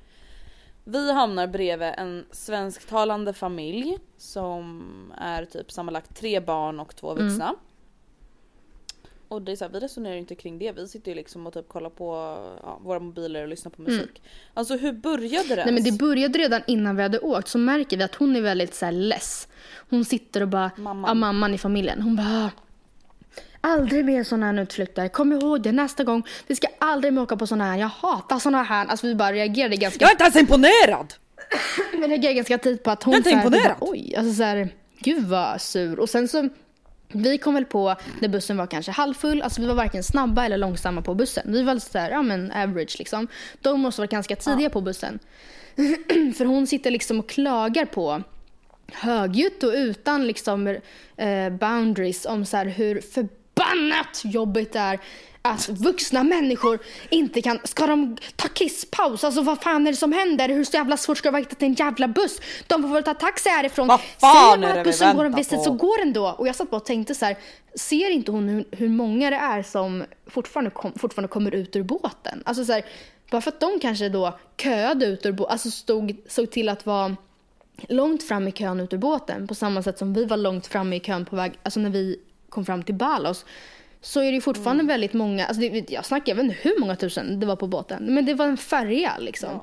[0.85, 4.83] Vi hamnar bredvid en svensktalande familj som
[5.19, 7.55] är typ sammanlagt tre barn och två vuxna.
[9.29, 10.73] Och det är så här, vi resonerar ju inte kring det.
[10.73, 12.15] Vi sitter ju liksom och typ kollar på
[12.63, 14.23] ja, våra mobiler och lyssnar på musik.
[14.55, 15.65] Alltså hur började det Mm.
[15.65, 18.41] Nej men det började redan innan vi hade åkt så märker vi att hon är
[18.41, 19.49] väldigt så här less.
[19.91, 21.09] Hon sitter och bara, Mamman.
[21.09, 22.51] ja mamman i familjen, hon bara
[23.61, 25.09] Aldrig mer sådana här utflykter.
[25.09, 26.23] Kom ihåg det nästa gång.
[26.47, 27.79] Vi ska aldrig mer åka på sådana här.
[27.79, 28.87] Jag hatar sådana här.
[28.87, 31.15] Alltså vi bara reagerade ganska Jag är inte ens imponerad!
[31.93, 33.77] Jag reagerade ganska tidigt på att hon Jag är inte imponerad.
[33.79, 34.69] bara, Oj, alltså så här,
[34.99, 36.01] gud vad sur.
[36.01, 36.49] Och sen så,
[37.09, 40.59] vi kom väl på när bussen var kanske halvfull, alltså vi var varken snabba eller
[40.59, 41.53] långsamma på bussen.
[41.53, 43.29] Vi var så här, ja men average liksom.
[43.63, 45.19] De måste vara ganska tidiga på bussen.
[46.37, 48.23] För hon sitter liksom och klagar på
[48.93, 50.67] högljutt och utan liksom
[51.17, 55.01] eh, boundaries om så här hur förbannat jobbigt det är
[55.51, 56.79] att vuxna människor
[57.11, 59.25] inte kan, ska de ta kisspaus?
[59.25, 60.49] Alltså vad fan är det som händer?
[60.49, 62.41] Hur så jävla svårt ska det vara att hitta en jävla buss?
[62.67, 63.89] De får väl ta taxi härifrån.
[63.89, 66.27] Vad fan Säger man att bussen går en viss så går den då.
[66.29, 67.37] Och jag satt bara och tänkte så här,
[67.75, 71.83] ser inte hon hur, hur många det är som fortfarande, kom, fortfarande kommer ut ur
[71.83, 72.43] båten?
[72.45, 72.85] Alltså så här,
[73.31, 76.87] bara för att de kanske då köade ut ur båten, alltså stod, såg till att
[76.87, 77.17] vara
[77.89, 80.93] långt fram i kön ut ur båten på samma sätt som vi var långt fram
[80.93, 83.45] i kön på väg, alltså när vi kom fram till Balos
[84.07, 84.87] så är det fortfarande Mm.
[84.87, 88.25] väldigt många, alltså det, jag snackar, inte hur många tusen det var på båten, men
[88.27, 89.61] det var en färja liksom.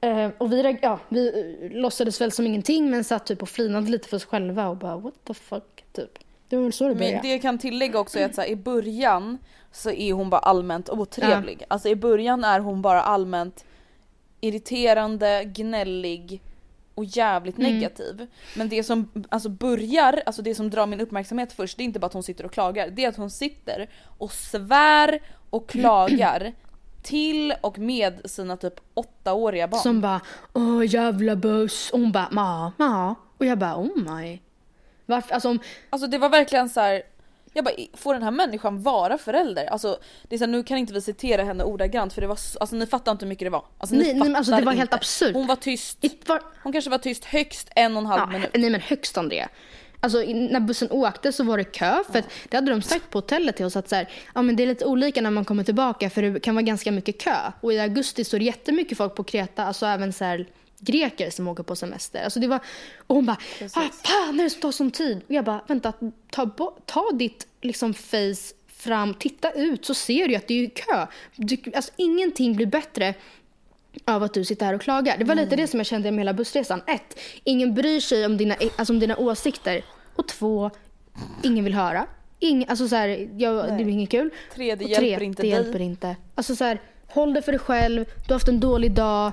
[0.00, 1.28] Eh, och vi, ja, vi
[1.62, 4.76] eh, låtsades väl som ingenting men satt typ och flinade lite för oss själva och
[4.76, 6.18] bara what the fuck typ.
[6.48, 7.20] Det var väl så det Men började.
[7.22, 9.38] det jag kan tillägga också är att så här, i början
[9.72, 11.64] så är hon bara allmänt otrevlig.
[11.68, 13.64] Alltså i början är hon bara allmänt
[14.40, 16.40] irriterande, gnällig
[16.94, 17.72] och jävligt Mm.
[17.72, 18.26] negativ.
[18.56, 21.98] Men det som alltså börjar, alltså det som drar min uppmärksamhet först det är inte
[21.98, 22.90] bara att hon sitter och klagar.
[22.90, 25.20] Det är att hon sitter och svär
[25.50, 26.52] och klagar
[27.02, 29.80] till och med sina typ åttaåriga barn.
[29.80, 30.20] Som bara
[30.52, 31.90] åh jävla buss.
[31.90, 33.14] Och hon bara ma, ma.
[33.38, 34.38] Och jag bara oh my.
[35.06, 35.58] Varför, alltså om,
[35.90, 37.02] Alltså det var verkligen så här.
[37.52, 39.66] Jag bara, får den här människan vara förälder?
[39.66, 39.98] Alltså
[40.28, 42.58] det är så här, nu kan inte vi citera henne ordagrant för det var så,
[42.58, 43.64] alltså ni fattar inte hur mycket det var.
[43.78, 45.34] Alltså, ni Nej, nej, alltså, det var helt absurt.
[45.34, 45.98] Hon var tyst.
[46.26, 48.50] var, Hon kanske var tyst högst en och en halv Ja, minut.
[48.54, 49.48] nej men högst Andrea.
[50.02, 53.18] Alltså när bussen åkte så var det kö för att det hade de sagt på
[53.18, 55.64] hotellet till oss att så här, ja, men det är lite olika när man kommer
[55.64, 57.36] tillbaka för det kan vara ganska mycket kö.
[57.60, 60.46] Och i augusti så är det jättemycket folk på Kreta, alltså även så här,
[60.80, 62.24] greker som åker på semester.
[62.24, 62.60] Alltså det var,
[63.06, 63.36] och hon bara,
[63.74, 65.20] ah, fan är det som tar sån tid?
[65.28, 65.92] Och jag bara, vänta,
[66.30, 66.50] ta,
[66.86, 71.06] ta ditt liksom face fram, titta ut så ser du att det är kö.
[71.36, 73.14] Du, alltså ingenting blir bättre
[74.04, 75.18] av att du sitter här och klagar.
[75.18, 76.82] Det var lite det som jag kände med hela bussresan.
[76.86, 79.84] Ett, ingen bryr sig om dina, alltså om dina åsikter.
[80.16, 80.70] Och två,
[81.42, 82.06] ingen vill höra.
[82.38, 84.30] Ing, alltså så här, jag, det blir inget kul.
[84.54, 85.50] Tre, det och hjälper inte det dig.
[85.50, 86.16] hjälper inte.
[86.34, 88.04] Alltså så här, håll det för dig själv.
[88.04, 89.32] Du har haft en dålig dag.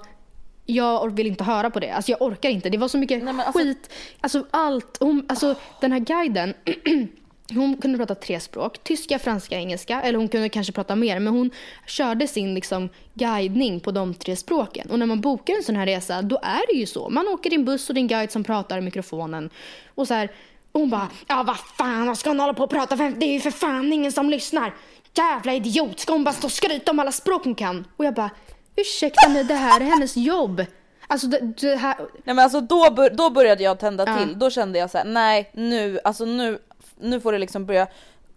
[0.70, 1.92] Jag vill inte höra på det.
[1.92, 2.70] Alltså jag orkar inte.
[2.70, 3.90] Det var så mycket Nej, alltså- skit.
[4.22, 4.98] Alltså allt.
[5.00, 6.54] Hon, alltså den här guiden.
[7.54, 8.84] Hon kunde prata tre språk.
[8.84, 10.02] Tyska, franska, engelska.
[10.02, 11.20] Eller hon kunde kanske prata mer.
[11.20, 11.52] Men hon
[11.86, 14.90] körde sin liksom, guidning på de tre språken.
[14.92, 17.10] Och när man bokar en sån här resa, då är det ju så.
[17.10, 19.50] Man åker i en buss och en guide som pratar i mikrofonen.
[19.96, 20.32] Och så här,
[20.72, 23.10] och hon bara, ja vad fan, vad ska hon hålla på och prata för?
[23.10, 24.74] Det är ju för fan ingen som lyssnar.
[25.14, 27.86] Jävla idiot, ska hon bara stå och skryta om alla språk hon kan?
[27.98, 28.30] Och jag bara,
[28.78, 30.66] ursäkta mig, det här är hennes jobb.
[31.08, 34.18] Alltså det, det här, Nej men alltså då, bör, då började jag tända Ja.
[34.18, 34.40] till.
[34.40, 36.60] Då kände jag så här: nej nu, alltså nu,
[37.00, 37.88] nu får det liksom börja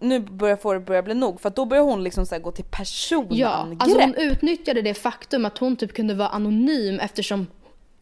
[0.00, 2.64] nu börjar får det börja bli nog för då börjar hon liksom så gå till
[2.64, 3.38] personangrepp.
[3.38, 7.46] Ja, alltså hon utnyttjade det faktum att hon typ kunde vara anonym eftersom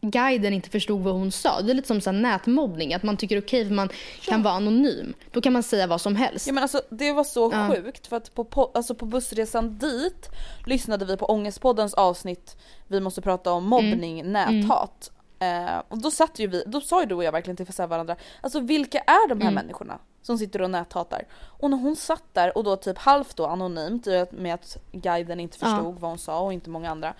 [0.01, 1.61] guiden inte förstod vad hon sa.
[1.61, 3.89] Det är lite som så här nätmobbning, att man tycker okej för man
[4.21, 5.13] kan vara anonym.
[5.31, 6.47] Då kan man säga vad som helst.
[6.47, 7.69] Ja men alltså det var så Ja.
[7.75, 10.29] sjukt för att på, alltså på bussresan dit
[10.65, 14.31] lyssnade vi på Ångestpoddens avsnitt Vi måste prata om mobbning, Mm.
[14.33, 15.11] näthat.
[15.39, 18.15] Eh, och då satt ju vi, då sa ju du och jag verkligen till varandra,
[18.41, 19.53] alltså vilka är de här Mm.
[19.53, 21.23] människorna som sitter och näthatar?
[21.33, 25.57] Och när hon satt där och då typ halvt då anonymt med att guiden inte
[25.61, 25.67] Ja.
[25.67, 27.13] förstod vad hon sa och inte många andra.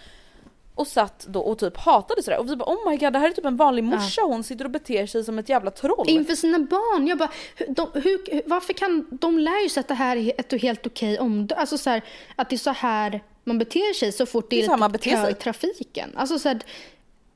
[0.79, 3.27] Och satt då och typ hatade sådär och vi bara oh my god det här
[3.27, 6.09] är typ en vanlig morsa hon sitter och beter sig som ett jävla troll.
[6.09, 7.07] Inför sina barn.
[7.07, 7.31] Jag bara,
[7.67, 11.19] de, hur, varför kan, de lär ju sig att det här är ett helt okej
[11.19, 11.61] omdöme.
[11.61, 12.01] Alltså så här,
[12.35, 14.89] att det är så här man beter sig så fort det, Det är så är
[14.89, 16.09] lite kö i trafiken.
[16.15, 16.59] Alltså så här,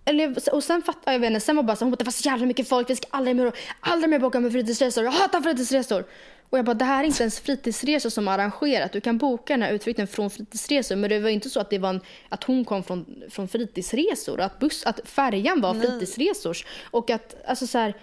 [0.06, 2.12] eller, och sen fattar jag, vet inte, sen var bara så hon bara, det var
[2.12, 5.42] så jävla mycket folk, vi ska aldrig mer, aldrig mer boka med fritidsresor, jag hatar
[5.42, 6.06] fritidsresor.
[6.54, 8.92] Och jag bara, det här är inte ens fritidsresor som arrangerat.
[8.92, 10.96] Du kan boka den här utflykten från fritidsresor.
[10.96, 14.42] Men det var inte så att, det var en, att hon kom från, från fritidsresor.
[14.42, 16.66] Att, buss, att färjan var fritidsresors.
[16.92, 17.94] Och att, alltså så här,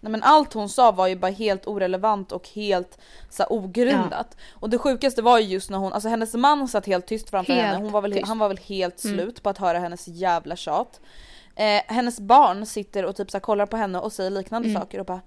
[0.00, 2.98] Nej men allt hon sa var ju bara helt orelevant och helt
[3.30, 4.36] så här, ogrundat.
[4.52, 7.52] Och det sjukaste var ju just när hon, alltså hennes man satt helt tyst framför
[7.52, 7.78] Helt henne.
[7.78, 8.18] Hon var väl, tyst.
[8.18, 8.28] Mm.
[8.28, 11.00] han var väl helt slut på att höra hennes jävla tjat.
[11.56, 14.80] Eh, hennes barn sitter och typ så här, kollar på henne och säger liknande Mm.
[14.82, 15.20] saker och bara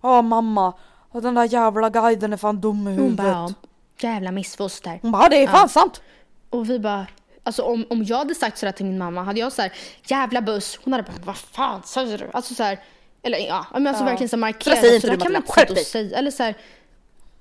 [0.00, 0.72] Åh mamma,
[1.16, 3.16] Och den där jävla guiden är fan dum i Hon huvudet.
[3.16, 3.52] bara, ja,
[3.98, 4.98] jävla missfoster.
[5.02, 6.02] Hon bara, "Ja, det är fan sant.
[6.50, 7.06] Och vi bara,
[7.42, 9.72] alltså om, om jag hade sagt sådär till min mamma, hade jag såhär,
[10.06, 12.30] jävla buss, hon hade bara, vad fan säger du?
[12.32, 12.78] Alltså såhär,
[13.22, 14.78] eller ja, men alltså verkligen så markerat.
[14.78, 16.18] så där kan man inte säga.
[16.18, 16.54] Eller såhär,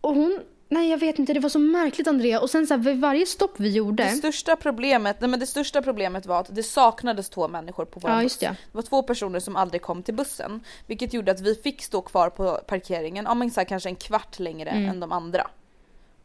[0.02, 2.40] och hon, nej jag vet inte, det var så märkligt Andrea.
[2.42, 5.82] Och sen såhär, vid varje stopp vi gjorde, Det största problemet, nej men det största
[5.82, 8.38] problemet var att det saknades två människor på vår Ja, buss.
[8.38, 8.46] det.
[8.48, 10.64] det var två personer som aldrig kom till bussen.
[10.88, 13.96] Vilket gjorde att vi fick stå kvar på parkeringen, ja men så här, kanske en
[13.96, 14.90] kvart längre Mm.
[14.90, 15.48] än de andra.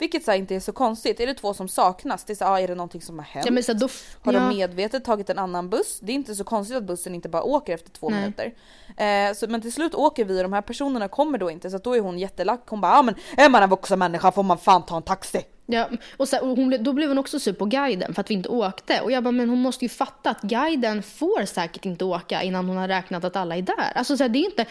[0.01, 1.21] Vilket så här, inte är så konstigt.
[1.21, 3.27] Är det två som saknas, det är så här, ah, är det någonting som har
[3.27, 3.47] hänt?
[3.47, 3.89] ja men så här, då,
[4.23, 5.99] Har ja, de medvetet tagit en annan buss?
[6.01, 8.21] Det är inte så konstigt att bussen inte bara åker efter två Nej.
[8.21, 8.55] minuter.
[8.97, 11.77] Eh, så, men till slut åker vi och de här personerna kommer då inte så
[11.77, 12.63] att då är hon jättelack.
[12.67, 15.43] Hon bara ja men är man en vuxen människa får man fan ta en taxi.
[15.67, 18.35] Ja, och, så, och hon, då blev hon också sur på guiden för att vi
[18.35, 19.01] inte åkte.
[19.01, 22.69] Och jag bara, men hon måste ju fatta att guiden får säkert inte åka innan
[22.69, 23.93] hon har räknat att alla är där.
[23.95, 24.67] Alltså så här, det är inte,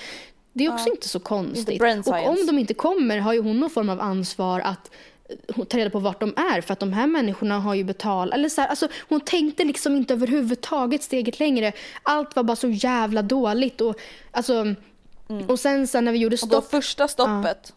[0.54, 1.80] det är också inte så konstigt.
[1.80, 4.92] brain och om de inte kommer har ju hon någon form av ansvar att
[5.70, 8.34] ta reda på vart de är för att de här människorna har ju betalat.
[8.34, 11.72] Eller så här, alltså, hon tänkte liksom inte överhuvudtaget steget längre.
[12.04, 13.82] Allt var bara så jävla dåligt.
[13.82, 13.96] Och,
[14.32, 14.76] alltså,
[15.48, 16.44] och sen, sen när vi gjorde Mm.
[16.44, 16.72] Och då stopp.
[16.72, 17.74] första stoppet.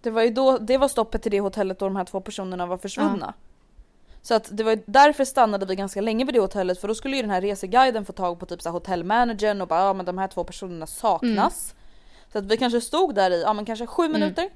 [0.00, 2.66] Det var ju då, det var stoppet till det hotellet då de här två personerna
[2.66, 3.34] var försvunna.
[4.22, 6.94] Så att det var ju därför stannade vi ganska länge vid det hotellet för då
[6.94, 9.92] skulle ju den här reseguiden få tag på typ så här hotellmanagern och bara ja
[9.92, 11.74] men de här två personerna saknas.
[12.32, 14.50] Så att vi kanske stod där i, ja men kanske sju minuter.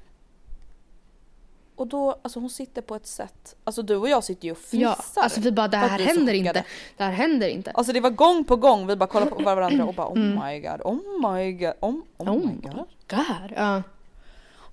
[1.79, 4.57] Och då, alltså hon sitter på ett sätt, alltså du och jag sitter ju och
[4.71, 5.21] Ja, fnissar.
[5.21, 6.63] alltså vi bara det här händer inte.
[6.97, 7.71] Det här händer inte.
[7.71, 10.59] Alltså det var gång på gång vi bara kollade på varandra och bara oh my
[10.59, 12.85] god, oh my god, oh, oh, my god.
[13.09, 13.53] God.
[13.55, 13.83] Ja.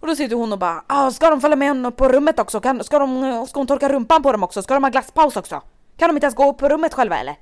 [0.01, 2.61] Och då sitter hon och bara ah, ska de följa med henne på rummet också?
[2.61, 4.63] Kan, ska, de, ska hon torka rumpan på dem också?
[4.63, 5.63] Ska de ha glasspaus också?
[5.97, 7.37] Kan de inte ens gå upp på rummet själva eller?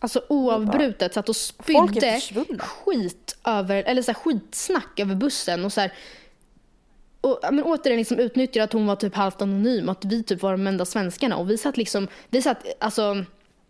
[0.00, 2.20] Alltså oavbrutet satt och spydde
[2.58, 5.92] skit över, eller så här, skitsnack över bussen och så här,
[7.20, 10.42] och, ja, men återigen liksom utnyttjade att hon var typ halvt anonym, att vi typ
[10.42, 13.24] var de enda svenskarna och vi satt liksom, vi satt alltså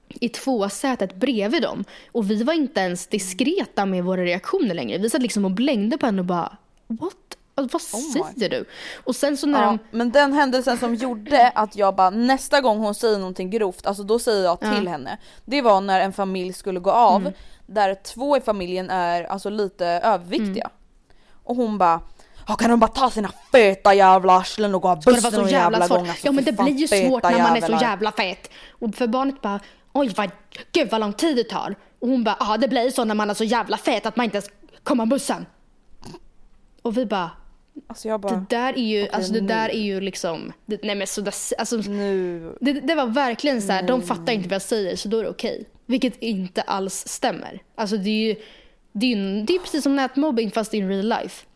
[0.08, 4.98] i tvåsätet bredvid dem och vi var inte ens diskreta med våra reaktioner längre.
[4.98, 7.12] Vi satt liksom och blängde på henne och bara what?
[7.54, 8.64] Alltså, vad Oh säger du?
[9.04, 12.60] Och sen så när Ja, de, men den händelsen som gjorde att jag bara nästa
[12.60, 15.18] gång hon säger någonting grovt, alltså då säger jag till henne.
[15.44, 17.32] Det var när en familj skulle gå av Mm.
[17.66, 20.64] där två i familjen är alltså lite överviktiga.
[20.64, 20.76] Mm.
[21.44, 22.00] Och hon bara
[22.48, 25.48] "Ja, kan de bara ta sina feta jävla arslen och gå av bussen så någon
[25.48, 25.98] jävla svårt?
[25.98, 26.08] gång?
[26.08, 28.50] Alltså, ja men det blir ju svårt när man är så jävlar." jävla fet.
[28.70, 29.60] Och för barnet bara,
[29.92, 30.30] oj vad,
[30.72, 31.74] gud vad lång tid det tar.
[31.98, 34.24] Och hon bara, ja det blir så när man är så jävla fet att man
[34.24, 34.50] inte ens
[34.82, 35.46] kommer av bussen.
[36.82, 37.30] Och vi bara,
[37.86, 39.46] Alltså jag bara, det där är ju, alltså det nu.
[39.46, 42.52] där är ju liksom, det, nej men så där, alltså, nu.
[42.60, 45.22] det, det var verkligen så här, de fattar inte vad jag säger så då är
[45.22, 45.64] det okej.
[45.86, 47.62] Vilket inte alls stämmer.
[47.74, 48.36] Alltså det är ju,
[48.92, 51.46] det är ju det är precis som nätmobbing fast in real life.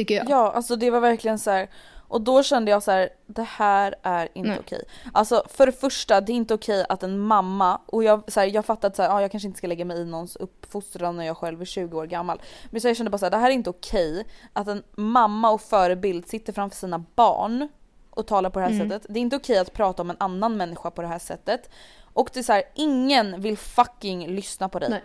[0.00, 0.28] Tycker jag.
[0.30, 1.68] Ja, alltså det var verkligen så här.
[2.08, 4.58] Och då kände jag så här, det här är inte Nej.
[4.60, 4.82] okej.
[5.12, 8.46] Alltså för det första, det är inte okej att en mamma, och jag, så här,
[8.46, 11.16] jag fattar att så här, ah, jag kanske inte ska lägga mig i någons uppfostran
[11.16, 12.40] när jag själv är 20 år gammal.
[12.70, 15.50] Men så jag kände bara så här, det här är inte okej att en mamma
[15.50, 17.68] och förebild sitter framför sina barn
[18.10, 18.90] och talar på det här Mm.
[18.90, 19.06] sättet.
[19.14, 21.70] Det är inte okej att prata om en annan människa på det här sättet.
[22.12, 24.90] Och det är så här, ingen vill fucking lyssna på dig.
[24.90, 25.02] Nej.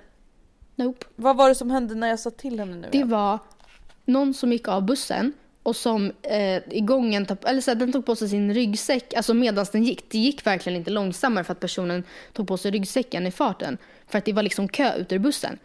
[0.76, 1.06] Nope.
[1.16, 2.88] Vad var det som hände när jag sa till henne nu?
[2.91, 3.10] Det igen?
[3.10, 3.39] var
[4.06, 5.34] någon som gick av bussen
[5.64, 9.14] och som eh, i gången, tog- eller så här, den tog på sig sin ryggsäck,
[9.14, 10.10] alltså medan den gick.
[10.10, 12.03] Det gick verkligen inte långsammare för att personen
[12.34, 13.78] tog på sig ryggsäcken i farten.
[14.08, 15.60] För att det var liksom kö ut ur bussen.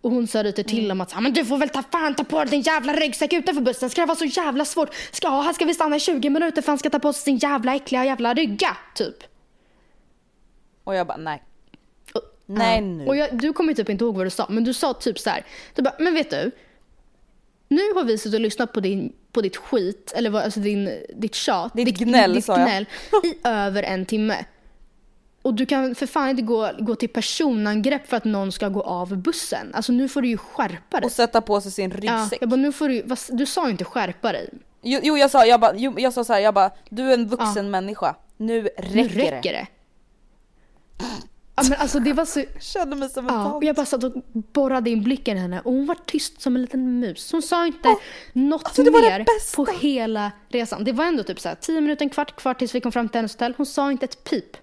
[0.00, 2.24] Och hon sa lite till om att "Ja, men du får väl ta fan ta
[2.24, 3.90] på dig din jävla ryggsäck utanför bussen.
[3.90, 4.94] Ska det vara så jävla svårt?
[5.12, 7.36] Ska, här ska vi stanna i 20 minuter för han ska ta på sig sin
[7.36, 9.16] jävla äckliga jävla rygga, typ.
[10.84, 11.42] Och jag bara nej.
[12.14, 13.06] Och- Nej nu.
[13.06, 15.30] Och jag, du kommer typ inte ihåg vad du sa, men du sa typ så
[15.30, 15.44] här.
[15.74, 16.50] Du bara, men vet du?
[17.74, 21.02] Nu har vi suttit och lyssnat på, din, på ditt skit, eller vad, alltså din,
[21.16, 21.72] ditt tjat.
[21.74, 22.68] Ditt gnäll, ditt sa jag.
[22.68, 22.86] gnäll
[23.24, 24.44] i över en timme.
[25.42, 28.82] Och du kan för fan inte gå, gå till personangrepp för att någon ska gå
[28.82, 29.70] av bussen.
[29.74, 31.06] Alltså nu får du ju skärpa dig.
[31.06, 32.38] Och sätta på sig sin Ja, ryggsäck.
[32.42, 34.48] jag bara, nu får du, vad, du sa ju inte skärpa dig.
[34.82, 37.14] Jo, jo jag sa, jag bara, jo, jag sa så här, jag bara, du är
[37.14, 38.16] en vuxen människa.
[38.36, 39.66] Nu räcker, Nu räcker det.
[41.56, 42.40] Ja, men alltså det var så...
[42.54, 43.54] Jag kände mig som en Ja, tant.
[43.54, 46.56] och jag bara satt och borrade in blicken i henne och hon var tyst som
[46.56, 47.32] en liten mus.
[47.32, 47.96] Hon sa inte
[48.32, 50.84] något alltså mer på hela resan.
[50.84, 53.08] Det var ändå typ så här 10 minuter, en kvart kvar tills vi kom fram
[53.08, 53.54] till hennes hotell.
[53.56, 54.56] Hon sa inte ett pip.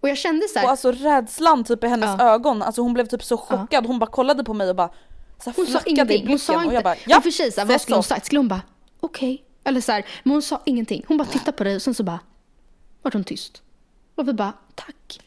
[0.00, 2.34] Och jag kände så här, Och alltså rädslan typ i hennes Ja.
[2.34, 3.86] ögon, alltså hon blev typ så chockad.
[3.86, 4.90] Hon bara kollade på mig och bara
[5.44, 6.26] så här hon sa ingenting.
[6.28, 8.26] Hon sa inte, och jag bara, ja, för sig, så här, vad skulle hon sagt?
[8.26, 8.62] Skulle hon bara
[9.00, 9.44] okej?
[9.64, 11.04] Eller så här, men hon sa ingenting.
[11.08, 12.20] Hon bara tittade på dig och sen så bara
[13.02, 13.62] vart hon tyst.
[14.14, 15.20] Och vi bara tack.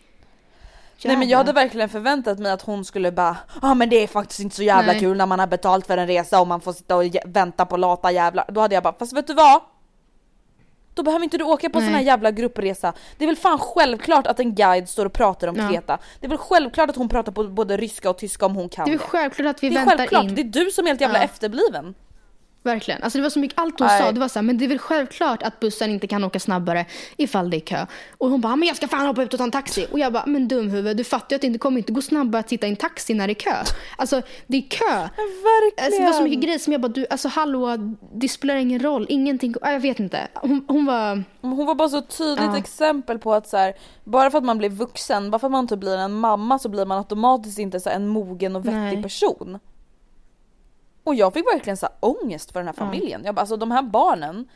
[1.08, 3.96] Nej men jag hade verkligen förväntat mig att hon skulle bara Ja ah, men det
[4.04, 5.00] är faktiskt inte så jävla Nej.
[5.00, 7.78] kul när man har betalt för en resa och man får sitta och vänta på
[7.78, 8.46] lata jävlar.
[8.48, 9.62] Då hade jag bara fast vet du vad?
[10.94, 11.88] Då behöver inte du åka på Nej.
[11.88, 12.94] sån här jävla gruppresa.
[13.18, 15.70] Det är väl fan självklart att en guide står och pratar om Ja.
[15.70, 15.98] Kreta.
[16.20, 18.86] Det är väl självklart att hon pratar på både ryska och tyska om hon kan
[18.86, 20.36] Det är väl självklart att vi Det är väntar självklart, in.
[20.36, 21.24] det är du som är helt jävla Ja.
[21.24, 21.96] efterbliven.
[22.64, 23.04] Verkligen.
[23.04, 24.02] Alltså det var så mycket, allt hon Nej.
[24.02, 26.40] sa, det var så här, men det är väl självklart att bussen inte kan åka
[26.40, 26.86] snabbare
[27.18, 27.86] ifall det är kö.
[28.18, 29.88] Och hon bara, men jag ska fan hoppa ut och ta en taxi.
[29.92, 32.40] Och jag bara, men dumhuvud, du fattar ju att det inte kommer inte gå snabbare
[32.40, 33.56] att sitta i en taxi när det är kö.
[33.98, 34.86] Alltså det är kö.
[34.86, 35.86] Verkligen.
[35.86, 37.78] Alltså, det var så mycket grejer som jag bara, du, alltså hallå,
[38.14, 40.28] det spelar ingen roll, ingenting, ah, jag vet inte.
[40.34, 42.58] Hon, hon var, Hon var bara så tydligt Ja.
[42.58, 45.68] exempel på att så här, bara för att man blir vuxen, bara för att man
[45.68, 49.04] typ blir en mamma så blir man automatiskt inte så en mogen och vettig Nej.
[49.04, 49.60] person.
[51.10, 53.22] Och jag fick verkligen så här ångest för den här familjen.
[53.26, 54.48] Jag bara, alltså de här barnen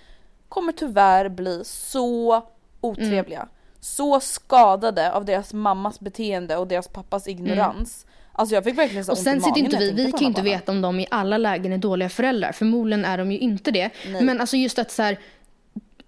[0.49, 2.43] kommer tyvärr bli så
[2.81, 3.39] otrevliga.
[3.39, 3.49] Mm.
[3.79, 8.05] Så skadade av deras mammas beteende och deras pappas ignorans.
[8.31, 9.19] Alltså jag fick verkligen så Mm.
[9.19, 11.71] och sen sitter inte vi, vi kan ju inte veta om de i alla lägen
[11.71, 12.51] är dåliga föräldrar.
[12.51, 13.89] Förmodligen är de ju inte det.
[14.21, 15.17] Men alltså just att så här,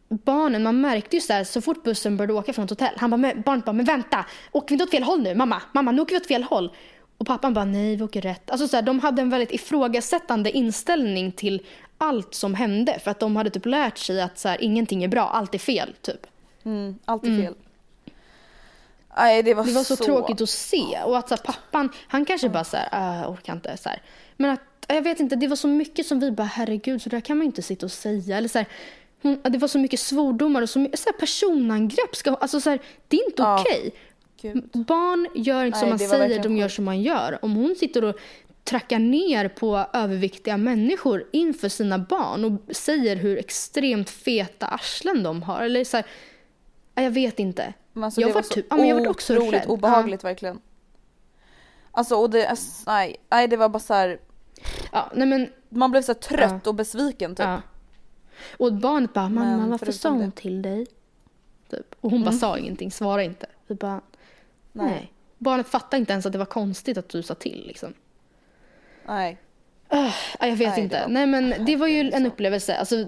[0.10, 3.10] barnen, man märkte ju så här, så fort bussen började åka från ett hotell, han
[3.10, 5.36] bara, barnet bara, men vänta, åker vi inte åt fel håll nu?
[5.36, 6.72] Mamma, mamma, nu åker vi åt fel håll.
[7.18, 8.52] Och pappan bara, nej vi åker rätt.
[8.52, 11.62] Alltså så här, de hade en väldigt ifrågasättande inställning till
[11.98, 13.00] allt som hände.
[13.00, 15.60] För att de hade typ lärt sig att så här, ingenting är bra, allt är
[15.60, 16.28] fel typ.
[16.64, 17.54] Mm, allt är fel.
[19.18, 21.02] Nej det var, Det var så, tråkigt att se.
[21.06, 23.78] Och att så här, pappan, han kanske bara så här, "Ah, jag orkar inte.
[23.78, 24.02] Så här.
[24.38, 27.20] Men att, jag vet inte, det var så mycket som vi bara, herregud, så där
[27.22, 28.38] kan man inte sitta och säga.
[28.38, 28.68] Eller så här,
[29.22, 32.16] hon, det var så mycket svordomar och så mycket så här, personangrepp.
[32.16, 33.60] Ska, alltså så här, det är inte Ja.
[33.62, 33.92] okej.
[34.42, 34.70] Gud.
[34.74, 37.40] Barn gör inte som Nej, man det var säger, de gör som man gör.
[37.46, 38.16] Om hon sitter och
[38.64, 45.44] trackar ner på överviktiga människor inför sina barn och säger hur extremt feta arslen de
[45.44, 45.62] har.
[45.62, 46.06] Eller så här,
[46.96, 47.74] ja, jag vet inte.
[47.94, 49.66] Men alltså Jag var var typ- ja, men jag var också rädd.
[49.68, 50.60] obehagligt verkligen.
[51.92, 52.56] Alltså och det,
[52.88, 54.20] nej, nej det var bara så här.
[54.92, 57.46] Ja, nej men man blev så här trött och besviken typ.
[57.46, 57.62] Ja.
[58.58, 60.32] Och barnet bara, mamma Men varför sa hon det- Mm.
[60.32, 60.88] till dig?
[61.70, 61.96] Typ.
[62.02, 63.46] Och hon bara sa ingenting, svara inte.
[63.68, 64.02] Vi bara,
[64.84, 65.12] nej.
[65.38, 67.94] Barnet fattade inte ens att det var konstigt att du sa till liksom.
[69.08, 69.38] Nej.
[69.88, 71.02] Ah, jag vet Nej, inte.
[71.02, 72.78] var Nej men det var ju en upplevelse.
[72.78, 73.06] Alltså,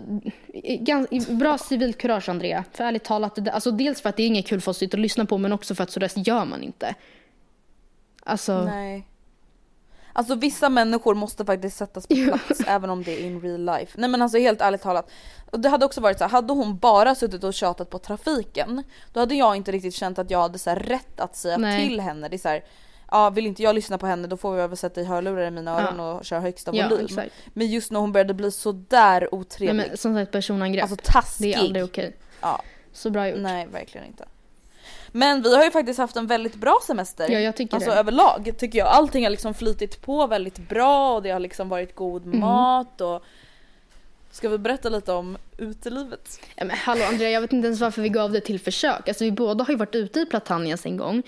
[0.80, 2.64] gans, bra civilkurage Andrea.
[2.74, 5.26] För ärligt talat, alltså, dels för att det är inget kul för oss att lyssna
[5.26, 6.96] på men också för att så där gör man inte.
[8.24, 9.08] Alltså, Nej.
[10.18, 13.92] Alltså vissa människor måste faktiskt sättas på plats även om det är in real life.
[14.02, 15.10] Nej men alltså helt ärligt talat.
[15.52, 18.84] Och det hade också varit så här, hade hon bara suttit och tjatat på trafiken
[19.14, 21.88] då hade jag inte riktigt känt att jag hade så rätt att säga Nej.
[21.88, 22.30] till henne.
[22.30, 22.64] Det är så här,
[23.12, 25.52] ja vill inte jag lyssna på henne då får vi väl sätta i hörlurar i
[25.52, 27.06] mina öron och köra högsta Ja, volym.
[27.06, 27.32] exakt.
[27.54, 29.76] men just när hon började bli så där nej, otrevlig.
[29.88, 30.84] men, som sagt personangrepp.
[30.84, 31.54] alltså taskig.
[31.54, 32.16] det är aldrig okej.
[32.42, 32.62] Ja,
[32.94, 33.40] Så bra gjort.
[33.40, 34.26] nej verkligen inte.
[35.12, 37.30] Men vi har ju faktiskt haft en väldigt bra semester.
[37.30, 37.96] Ja, jag tycker alltså det.
[37.96, 38.88] överlag tycker jag.
[38.88, 42.40] Allting har liksom flytit på väldigt bra och det har liksom varit god Mm.
[42.40, 43.24] mat och
[44.32, 46.40] Ska vi berätta lite om utelivet?
[46.56, 49.08] Ja, men hallå Andrea, jag vet inte ens varför vi gav det till försök.
[49.08, 51.24] Alltså, vi båda har ju varit ute i Platanias en gång.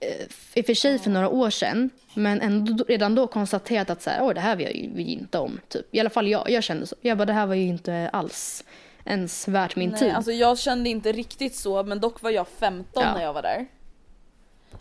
[0.00, 0.08] Eh,
[0.54, 1.90] I och för sig för några år sedan.
[2.14, 5.60] Men ändå redan då konstaterat att så här, Oj, det här vill vi inte om.
[5.68, 5.86] Typ.
[5.94, 6.96] I alla fall jag, jag kände så.
[7.00, 8.64] Jag bara, det här var ju inte alls
[9.04, 10.12] ens värt min Nej, tid.
[10.14, 13.14] alltså jag kände inte riktigt så men dock var jag 15 Ja.
[13.14, 13.66] när jag var där.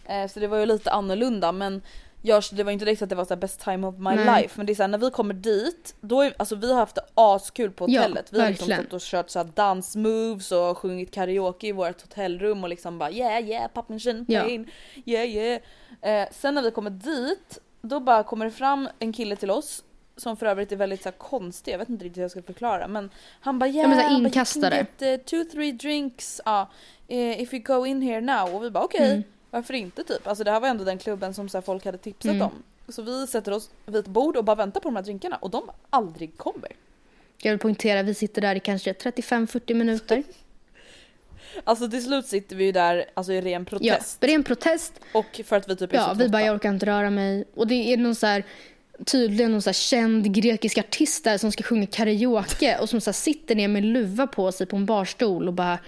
[0.05, 1.81] Eh, så det var ju lite annorlunda men
[2.23, 4.41] jag, det var inte direkt att det var så best time of my Nej.
[4.41, 6.79] life men det är så här, när vi kommer dit, då är, alltså vi har
[6.79, 8.33] haft det askul på Ja, hotellet.
[8.33, 12.63] vi har liksom stått och kört så här dansmoves och sjungit karaoke i vårt hotellrum
[12.63, 14.65] och liksom bara yeah yeah pop min champagne,
[15.05, 15.61] yeah yeah.
[16.01, 19.83] Eh, sen när vi kommer dit, då bara kommer det fram en kille till oss
[20.21, 22.41] som för övrigt är väldigt så här, konstig, jag vet inte riktigt hur jag ska
[22.41, 23.09] förklara men
[23.41, 24.75] han bara yeah, men han bara, inkastare.
[24.77, 26.69] get, eh, two three drinks ja,
[27.07, 29.23] eh, if you go in here now och vi bara okej Mm.
[29.49, 30.27] varför inte typ?
[30.27, 32.41] Alltså det här var ändå den klubben som så här, folk hade tipsat Mm.
[32.47, 32.51] om.
[32.89, 35.49] Så vi sätter oss vid ett bord och bara väntar på de här drinkarna och
[35.49, 36.71] de aldrig kommer.
[37.37, 40.23] Jag vill poängtera, vi sitter där i kanske 35-40 minuter.
[41.63, 44.23] Alltså till slut sitter vi ju där alltså i ren Ja, protest.
[44.23, 44.93] ren protest.
[45.13, 47.45] Och för att vi typ är Ja, så vi bara, jag orkar inte röra mig.
[47.55, 48.43] Och det är någon så här,
[49.05, 53.55] tydligen någon så känd grekisk artist där som ska sjunga karaoke och som så sitter
[53.55, 55.79] ner med luva på sig på en barstol och bara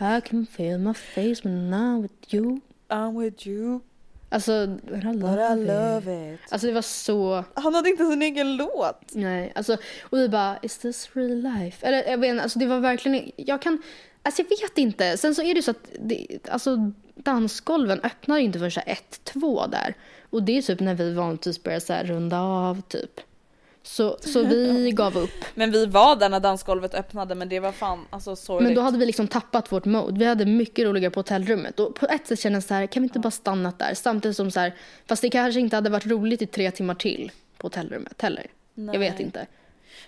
[0.00, 2.60] I can feel my face when I'm with you.
[2.88, 3.80] I'm with you,
[4.28, 5.68] Alltså, but I but love, I it.
[5.68, 6.40] love it.
[6.50, 9.00] Alltså det var så, Han hade inte sin egen låt.
[9.12, 9.52] nej.
[9.54, 11.86] Alltså, och vi bara, is this real life?
[11.86, 13.82] Eller jag vet inte, alltså det var verkligen, jag kan,
[14.22, 15.16] alltså jag vet inte.
[15.16, 19.94] Sen så är det så att, det, alltså dansgolven öppnar inte förrän ett, två där.
[20.30, 23.20] Och det är typ när vi vanligtvis börjar så runda av typ.
[23.82, 25.44] Så, så vi gav upp.
[25.54, 28.68] Men vi var där när dansgolvet öppnade men det var fan alltså sorgligt.
[28.68, 30.18] Men då hade vi liksom tappat vårt mode.
[30.18, 31.80] Vi hade mycket roligare på hotellrummet.
[31.80, 33.94] Och på ett sätt kändes det så här, kan vi inte bara stannat där?
[33.94, 34.74] Samtidigt som så här,
[35.06, 38.46] fast det kanske inte hade varit roligt i tre timmar till på hotellrummet heller.
[38.74, 39.22] Jag vet Nej.
[39.22, 39.46] inte.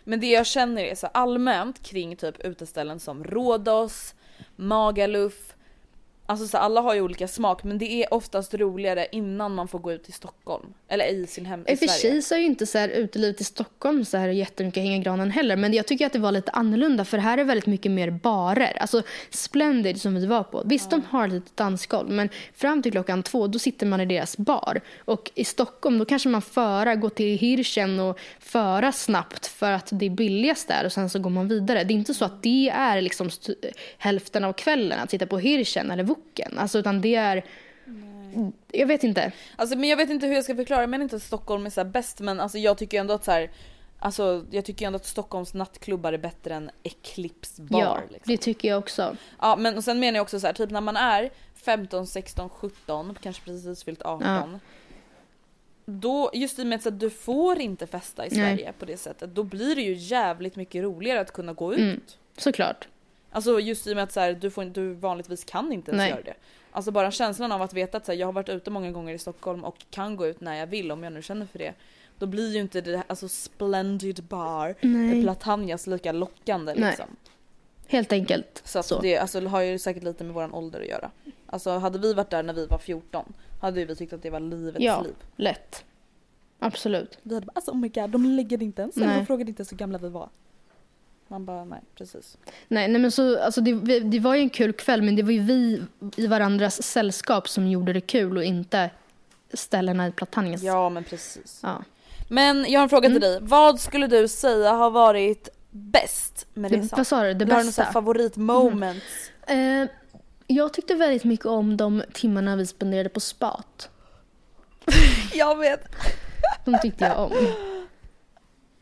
[0.05, 4.15] Men det jag känner är så allmänt kring typ uteställen som Rhodos,
[4.57, 5.54] Magaluf.
[6.27, 9.79] Alltså så alla har ju olika smak men det är oftast roligare innan man får
[9.79, 10.67] gå ut till Stockholm.
[10.89, 12.01] Eller i sin hem I i och för Sverige.
[12.01, 14.99] sig så är ju inte så här utelivet i Stockholm så här jättemycket hänga i
[14.99, 15.57] granen heller.
[15.57, 18.77] Men jag tycker att det var lite annorlunda för här är väldigt mycket mer barer.
[18.81, 20.63] Alltså Splendid som vi var på.
[20.67, 24.07] Visst de har ett litet dansgolv men fram till klockan två då sitter man i
[24.07, 24.81] deras bar.
[25.05, 29.89] Och i Stockholm då kanske man föra, gå till Hirschen och föra snabbt för att
[29.93, 31.85] det är billigast där och sen så går man vidare.
[31.85, 33.31] Det är inte så att det är liksom
[33.99, 36.59] hälften av kvällen att sitta på Hirschen eller Woken.
[36.59, 37.45] Alltså utan det är
[38.73, 39.33] jag vet inte.
[39.57, 41.71] Alltså men jag vet inte hur jag ska förklara, jag menar inte att Stockholm är
[41.71, 43.51] så bäst men alltså jag tycker ändå att så här,
[43.99, 47.81] Alltså jag tycker ändå att Stockholms nattklubbar är bättre än Eclipse bar.
[47.81, 48.33] ja, liksom.
[48.33, 49.17] det tycker jag också.
[49.41, 52.51] Ja men och sen menar jag också så här, typ när man är 15, 16,
[52.51, 54.29] 17, kanske precis fyllt 18.
[54.29, 54.59] Ja.
[55.87, 58.39] Då, just i och med att du får inte festa i Nej.
[58.39, 61.79] Sverige på det sättet, då blir det ju jävligt mycket roligare att kunna gå ut.
[61.79, 62.01] Mm.
[62.37, 62.89] Såklart.
[63.35, 65.99] Alltså just i och med att så här, du, får, du vanligtvis kan inte ens
[66.01, 66.11] Nej.
[66.11, 66.35] göra det.
[66.71, 69.15] Alltså bara känslan av att veta att så här, jag har varit ute många gånger
[69.15, 71.75] i Stockholm och kan gå ut när jag vill om jag nu känner för det.
[72.19, 75.23] Då blir ju inte det här, alltså splendid bar, Nej.
[75.23, 76.89] Platanias lika lockande Nej.
[76.89, 77.07] liksom.
[77.87, 78.63] Helt enkelt.
[78.65, 79.01] Så, att Så.
[79.01, 81.11] det alltså, har ju säkert lite med våran ålder att göra.
[81.47, 84.41] Alltså hade vi varit där när vi var 14 hade vi tyckt att det var
[84.41, 85.15] livets Ja, liv.
[85.37, 85.85] lätt.
[86.59, 87.19] Absolut.
[87.23, 89.19] Vi hade bara alltså oh my god de lägger inte ens, Nej.
[89.19, 90.29] de frågade inte ens hur gamla vi var.
[91.29, 92.37] Man bara nej precis.
[92.69, 95.31] Nej, nej men så, alltså det, det var ju en kul kväll men det var
[95.33, 95.83] ju vi
[96.17, 98.91] i varandras sällskap som gjorde det kul och inte
[99.53, 100.63] ställena i Platanias.
[100.63, 101.61] Ja men precis.
[101.63, 101.83] Ja.
[102.29, 103.21] Men jag har en fråga Mm.
[103.21, 103.39] till dig.
[103.43, 106.97] Vad skulle du säga har varit bäst med Det, resan?
[106.97, 107.35] vad sa du?
[107.35, 107.85] Det har du några bästa?
[107.93, 109.05] favoritmoments?
[109.47, 109.85] Eh,
[110.47, 113.89] jag tyckte väldigt mycket om de timmarna vi spenderade på spat.
[115.35, 115.81] Jag vet.
[116.65, 117.33] De tyckte jag om.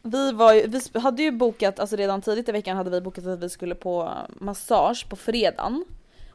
[0.02, 3.26] Vi, var ju, vi hade ju bokat, alltså redan tidigt i veckan hade vi bokat
[3.26, 5.84] att vi skulle på massage på fredagen.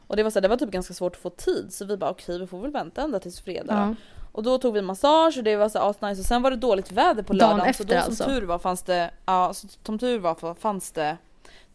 [0.06, 1.96] Och det var, så här, det var typ ganska svårt att få tid så vi
[1.96, 3.74] bara okej vi får väl vänta ända tills fredag.
[3.74, 3.94] Ja.
[4.32, 6.92] Och då tog vi massage och det var så asnice och sen var det dåligt
[6.92, 8.24] väder på Dagen lördagen så efter då som alltså.
[8.24, 11.16] tur var fanns det, ja så som tur var fanns det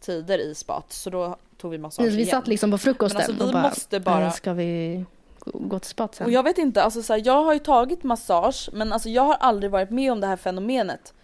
[0.00, 2.26] tider i spat så då tog vi massage Vi igen.
[2.26, 5.04] satt liksom på frukosten Men alltså, vi och bara, måste bara- "Eh, ska vi
[5.38, 6.26] gå, gå till spat sen?
[6.26, 9.22] Och jag vet inte, alltså så här, jag har ju tagit massage men alltså jag
[9.22, 11.14] har aldrig varit med om det här fenomenet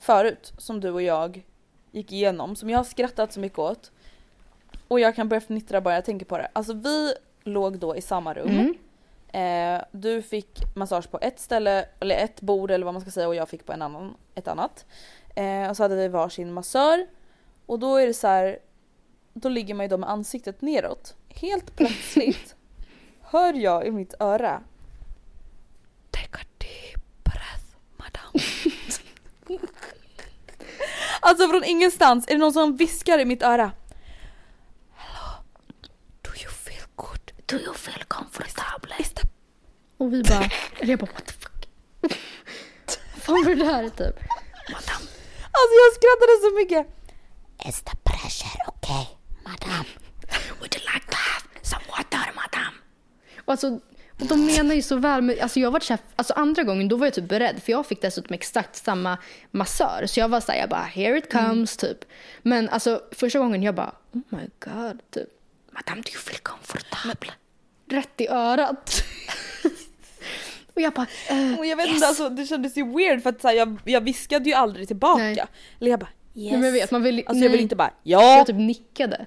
[0.00, 1.42] förut som du och jag
[1.90, 3.92] gick igenom som jag har skrattat så mycket åt.
[4.88, 6.48] Och jag kan börja fnittra bara jag tänker på det.
[6.52, 8.48] Alltså vi låg då i samma rum.
[8.48, 8.74] Mm.
[9.32, 13.28] Eh, du fick massage på ett ställe, eller ett bord eller vad man ska säga
[13.28, 14.86] och jag fick på en annan, ett annat.
[15.36, 17.06] Eh, och så hade vi varsin massör.
[17.66, 18.58] Och då är det så här,
[19.32, 21.14] då ligger man ju då med ansiktet neråt.
[21.28, 22.56] Helt plötsligt
[23.20, 24.62] hör jag i mitt öra
[26.10, 28.32] Take a deep breath, madam.
[31.20, 33.72] Alltså från ingenstans är det någon som viskar i mitt öra.
[34.94, 35.44] Hello,
[36.22, 37.32] do you feel good?
[37.46, 38.94] Do you feel comfortable?
[38.98, 39.22] Is the
[39.96, 41.68] Och vi bara, eller jag bara what the fuck.
[43.22, 44.16] Fan var det där typ?
[45.52, 46.86] Alltså jag skrattade så mycket.
[47.68, 49.06] Is the pressure okay,
[49.44, 49.84] madam?
[50.60, 52.74] Would you like to have some water, madam?
[53.44, 53.80] Och alltså,
[54.20, 55.22] och de menar ju så väl.
[55.22, 57.72] Men alltså jag var så här, alltså andra gången då var jag typ beredd för
[57.72, 59.18] jag fick dessutom exakt samma
[59.50, 60.06] massör.
[60.06, 61.98] Så jag var såhär, jag bara here it comes typ.
[62.42, 65.28] Men alltså första gången jag bara oh my god typ.
[65.72, 67.32] Madam, do you feel comfortable?
[67.90, 69.02] Rätt i örat.
[70.74, 71.06] och jag bara
[71.58, 74.00] Och jag vet inte, alltså, det kändes ju weird för att så här, jag, jag
[74.00, 75.22] viskade ju aldrig tillbaka.
[75.22, 75.44] Nej.
[75.80, 76.52] Eller jag bara Yes.
[76.52, 77.62] nej, men jag vet man vill Alltså jag vill nej.
[77.62, 78.36] inte bara ja.
[78.36, 79.26] Jag typ nickade.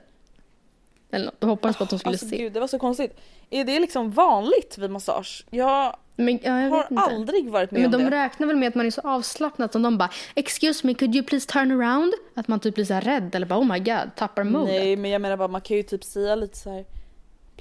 [1.13, 2.37] Eller något och hoppades på att de skulle Alltså se.
[2.37, 3.17] gud det var så konstigt.
[3.49, 5.45] Är det liksom vanligt vid massage?
[5.49, 8.23] Jag Men ja, jag har aldrig varit med Men om de det.
[8.23, 11.25] räknar väl med att man är så avslappnad som de bara “excuse me, could you
[11.25, 14.43] please turn around?” Att man typ blir så rädd eller bara “oh my god” tappar
[14.43, 14.69] modet.
[14.75, 16.85] Nej men jag menar bara man kan ju typ säga lite så här.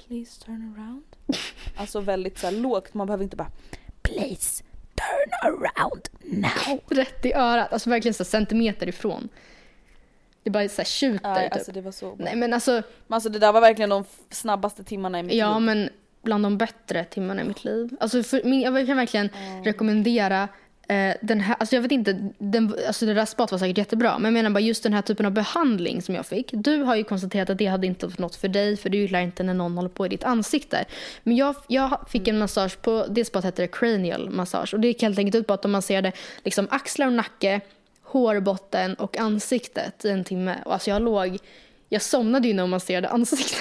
[0.07, 1.03] Please turn around.
[1.77, 3.51] Alltså väldigt så lågt, man behöver inte bara
[4.01, 4.63] Please
[4.95, 6.79] turn around now.
[6.89, 9.29] Rätt i örat, alltså verkligen så centimeter ifrån.
[10.43, 11.53] Det bara så här tjuter Nej typ.
[11.53, 12.71] alltså det var så Nej men alltså,
[13.07, 15.65] Men alltså det där var verkligen de snabbaste timmarna i mitt ja liv.
[15.65, 15.89] men
[16.23, 17.89] bland de bättre timmarna i mitt liv.
[17.99, 19.29] Alltså för, min, jag kan verkligen
[19.63, 20.47] rekommendera
[20.87, 24.17] eh, den här, alltså jag vet inte, den, alltså det där spat var säkert jättebra,
[24.17, 26.49] men jag menar bara just den här typen av behandling som jag fick.
[26.53, 29.21] Du har ju konstaterat att det hade inte varit något för dig, för du gillar
[29.21, 30.85] inte när någon håller på i ditt ansikte.
[31.23, 34.87] Men jag, jag fick en massage på, det spat hette det cranial massage, och det
[34.87, 36.11] gick helt enkelt ut på att de masserade
[36.43, 37.61] liksom axlar och nacke,
[38.13, 40.55] hårbotten och ansiktet i en timme.
[40.65, 41.37] Och alltså jag låg,
[41.89, 43.59] jag somnade ju när hon masserade ansiktet.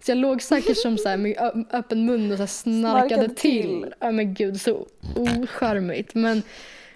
[0.00, 3.62] Så jag låg säkert som så här med öppen mun och så snarkade, Snarkade till.
[3.62, 3.94] till.
[3.98, 6.14] Ja men gud så ocharmigt.
[6.14, 6.42] Men,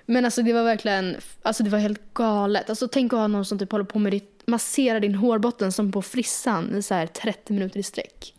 [0.07, 2.70] men alltså det var verkligen, alltså det var helt galet.
[2.70, 5.93] Alltså tänk att ha någon som typ håller på med ditt, masserar din hårbotten som
[5.93, 8.34] på frissan i så här 30 minuter i sträck.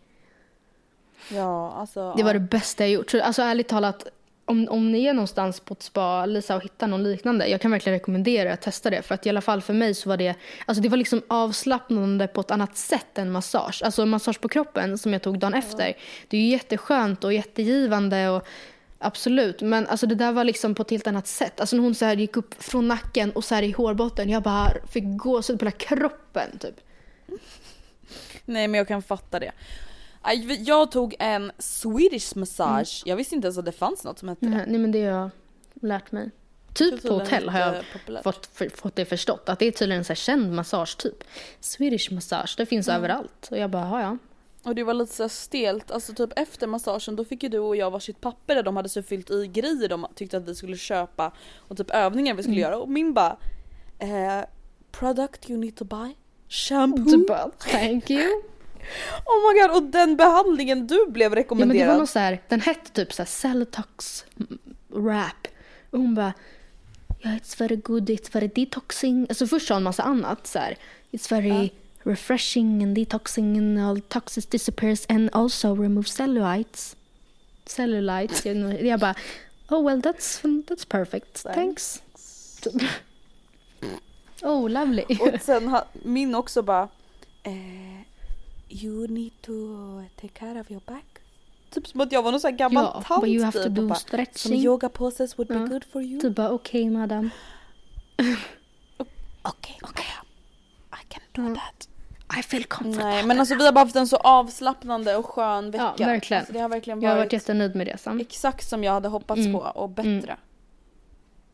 [1.31, 2.13] Ja, alltså.
[2.17, 3.11] Det var det bästa jag gjort.
[3.11, 4.07] Så, alltså ärligt talat,
[4.47, 7.71] om, om ni är någonstans på ett spa Lisa, och hittar någon liknande, jag kan
[7.71, 9.01] verkligen rekommendera att testa det.
[9.01, 10.35] För att i alla fall för mig så var det,
[10.65, 13.81] alltså det var liksom avslappnande på ett annat sätt än massage.
[13.83, 15.93] Alltså massage på kroppen som jag tog dagen efter,
[16.27, 18.47] det är ju jätteskönt och jättegivande och
[18.99, 19.61] absolut.
[19.61, 21.59] Men alltså det där var liksom på ett helt annat sätt.
[21.59, 24.43] Alltså när hon så här gick upp från nacken och så här i hårbotten, jag
[24.43, 26.75] bara fick gåshud på hela kroppen typ.
[28.45, 29.51] Nej men jag kan fatta det.
[30.59, 34.45] Jag tog en Swedish massage, jag visste inte ens att det fanns något som hette
[34.45, 34.65] det.
[34.67, 35.30] Nej, men det har jag
[35.73, 36.32] lärt mig.
[36.73, 38.23] Typ på hotell har jag populärt.
[38.23, 39.49] fått, fått det förstått.
[39.49, 41.23] Att det är tydligen en så här känd massage typ.
[41.59, 43.47] Swedish massage, det finns överallt.
[43.51, 44.17] Och jag bara, ja ja.
[44.63, 47.75] Och det var lite så stelt, alltså typ efter massagen då fick ju du och
[47.75, 50.78] jag varsitt papper där de hade så fyllt i grejer de tyckte att vi skulle
[50.78, 52.71] köpa och typ övningar vi skulle Mm.
[52.71, 53.38] göra och min bara
[53.99, 54.45] eh,
[54.91, 56.15] Product you need to buy?
[56.49, 57.05] Shampoo?
[57.05, 58.41] Typ thank you.
[59.25, 61.88] Oh my god och den behandlingen du blev Ja, men det rekommenderad.
[61.88, 64.25] var någon så här, den hette typ så här Celltox
[64.88, 65.47] wrap.
[65.89, 66.33] Och hon bara,
[67.19, 69.25] ja it's very good, it's very detoxing.
[69.29, 70.77] Alltså först sa hon massa annat så här.
[71.11, 71.69] It's very
[72.03, 76.95] refreshing and detoxing and all toxins disappears and also remove cellulites.
[77.65, 78.45] Cellulites.
[78.81, 79.15] Jag, bara,
[79.69, 81.43] oh well that's, that's perfect.
[81.43, 82.01] Thanks.
[84.41, 85.03] Oh lovely.
[85.19, 86.89] Och sen min också bara
[87.43, 87.96] eh,
[88.70, 89.53] You need to
[90.22, 91.05] take care of your back.
[91.70, 93.63] Typ som att jag var någon sån här gammal Ja, tant but you have to
[93.63, 94.53] typ, do bara, Some stretching.
[94.61, 95.59] yoga poses would Ja.
[95.59, 96.20] be good for you.
[96.20, 97.30] Du bara, okej madam.
[99.41, 100.05] Okej, okej.
[100.91, 101.89] I can do that.
[102.39, 103.03] I feel comfortable.
[103.09, 105.93] Nej men alltså vi har bara haft en så avslappnande och skön vecka.
[105.97, 106.39] Ja, verkligen.
[106.41, 108.20] Alltså, det har verkligen Jag har varit jättenöjd med resan.
[108.22, 109.53] exakt som jag hade hoppats Mm.
[109.53, 110.38] på och bättre.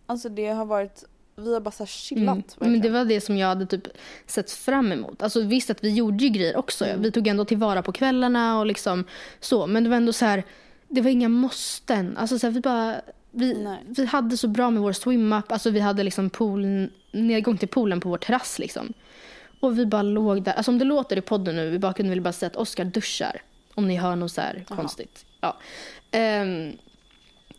[0.06, 1.04] Alltså det har varit,
[1.36, 2.72] vi har bara så chillat Mm.
[2.72, 3.88] Men det var det som jag hade typ
[4.26, 5.22] sett fram emot.
[5.22, 6.86] Alltså visst att vi gjorde ju grejer också.
[6.86, 7.02] Mm.
[7.02, 9.06] Vi tog ändå tillvara på kvällarna och liksom
[9.40, 9.68] så.
[9.68, 10.44] Men det var ändå så här,
[10.88, 12.18] det var inga måsten.
[12.18, 13.80] Alltså så här, vi bara, vi, Nej.
[13.86, 15.52] vi hade så bra med vår swim-up.
[15.52, 18.94] Alltså vi hade liksom pool, nedgång till poolen på vår terrass liksom.
[19.60, 20.54] Och vi bara låg där.
[20.54, 22.86] Alltså om det låter i podden nu, i bakgrunden vill jag bara säga att Oskar
[22.86, 23.42] duschar.
[23.76, 25.26] Om ni hör något så här konstigt.
[25.42, 25.58] Ja.
[26.12, 26.74] Ehm,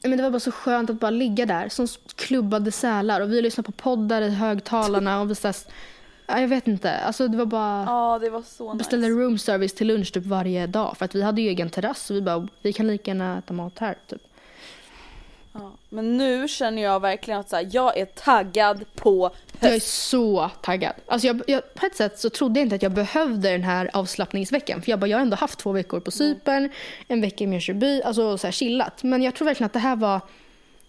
[0.08, 1.86] men det var bara så skönt att bara ligga där som
[2.16, 3.20] klubbade sälar.
[3.20, 5.20] Och vi lyssnade på poddar i högtalarna.
[5.20, 5.48] Och vi så
[6.26, 6.96] här, jag vet inte.
[6.96, 7.84] Alltså det var bara...
[7.84, 9.20] Ja det var så beställde nice.
[9.20, 10.96] room service till lunch typ varje dag.
[10.96, 12.10] För att vi hade ju egen terrass.
[12.10, 14.22] Och vi bara, vi kan lika gärna äta mat här typ.
[15.56, 15.72] Ja.
[15.88, 19.30] Men nu känner jag verkligen att så här, jag är taggad på
[19.60, 20.08] Jag är höst.
[20.08, 20.92] så taggad.
[21.06, 23.90] Alltså jag, jag, på ett sätt så trodde jag inte att jag behövde den här
[23.92, 24.82] avslappningsveckan.
[24.82, 26.70] För jag bara, jag har ändå haft två veckor på Cypern,
[27.08, 29.02] en vecka i Mjölby, alltså så här chillat.
[29.02, 30.20] Men jag tror verkligen att det här var,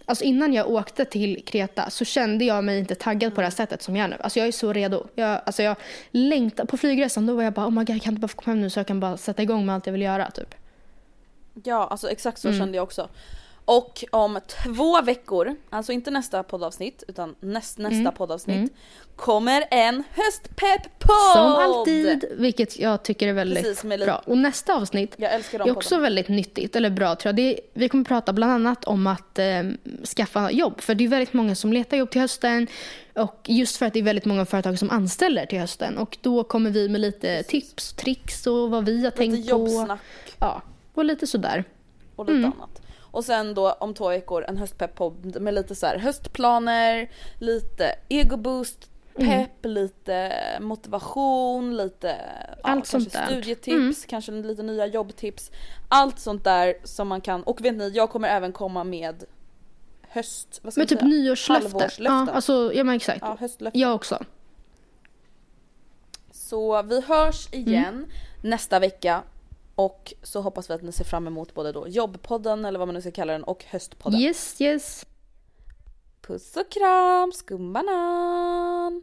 [0.04, 3.52] alltså innan jag åkte till Kreta så kände jag mig inte taggad på det här
[3.54, 4.16] sättet som jag är nu.
[4.20, 5.06] Alltså jag är så redo.
[5.14, 5.76] Jag, alltså jag
[6.10, 8.36] längtar, på flygresan då var jag bara, oh my god jag kan inte bara få
[8.36, 10.54] komma hem nu så jag kan bara sätta igång med allt jag vill göra typ.
[11.64, 12.54] Ja alltså exakt Mm.
[12.54, 13.08] så kände jag också.
[13.68, 18.12] Och om två veckor, alltså inte nästa poddavsnitt utan näst, nästa Mm.
[18.14, 18.72] poddavsnitt
[19.16, 21.32] kommer en höstpepp-podd!
[21.32, 24.22] Som alltid, vilket jag tycker är väldigt Precis, lite- bra.
[24.26, 27.38] Och nästa avsnitt är också väldigt nyttigt, eller bra tror jag.
[27.46, 29.62] Är, vi kommer prata bland annat om att eh,
[30.16, 30.80] skaffa jobb.
[30.80, 32.66] För det är väldigt många som letar jobb till hösten.
[33.14, 35.98] Och just för att det är väldigt många företag som anställer till hösten.
[35.98, 39.58] Och då kommer vi med lite tips, tricks och vad vi har tänkt Lite på.
[39.58, 40.00] jobbsnack
[40.38, 40.62] Ja,
[40.94, 41.64] och lite sådär.
[42.16, 42.52] och lite Mm.
[42.56, 42.75] annat.
[43.10, 48.90] Och sen då om två veckor en höstpepp-podd med lite så här höstplaner, lite egoboost,
[49.18, 49.28] Mm.
[49.30, 53.32] pepp, lite motivation, lite ja, Allt sånt kanske där.
[53.32, 53.42] Mm.
[53.42, 55.50] studietips, kanske lite nya jobbtips.
[55.88, 59.24] Allt sånt där som man kan, och vet ni jag kommer även komma med
[60.08, 61.36] höst, vad ska Men typ säga?
[61.54, 62.26] Halvårslöften.
[62.26, 63.18] Ja, alltså, ja men exakt.
[63.22, 63.80] Ja, höstlöften.
[63.80, 64.24] Jag också.
[66.30, 68.08] Så vi hörs igen Mm.
[68.42, 69.22] nästa vecka
[69.76, 72.94] och så hoppas vi att ni ser fram emot både då jobbpodden eller vad man
[72.94, 74.20] nu ska kalla den och höstpodden.
[74.20, 75.06] Yes, yes.
[76.20, 79.02] Puss och kram, skumbanan!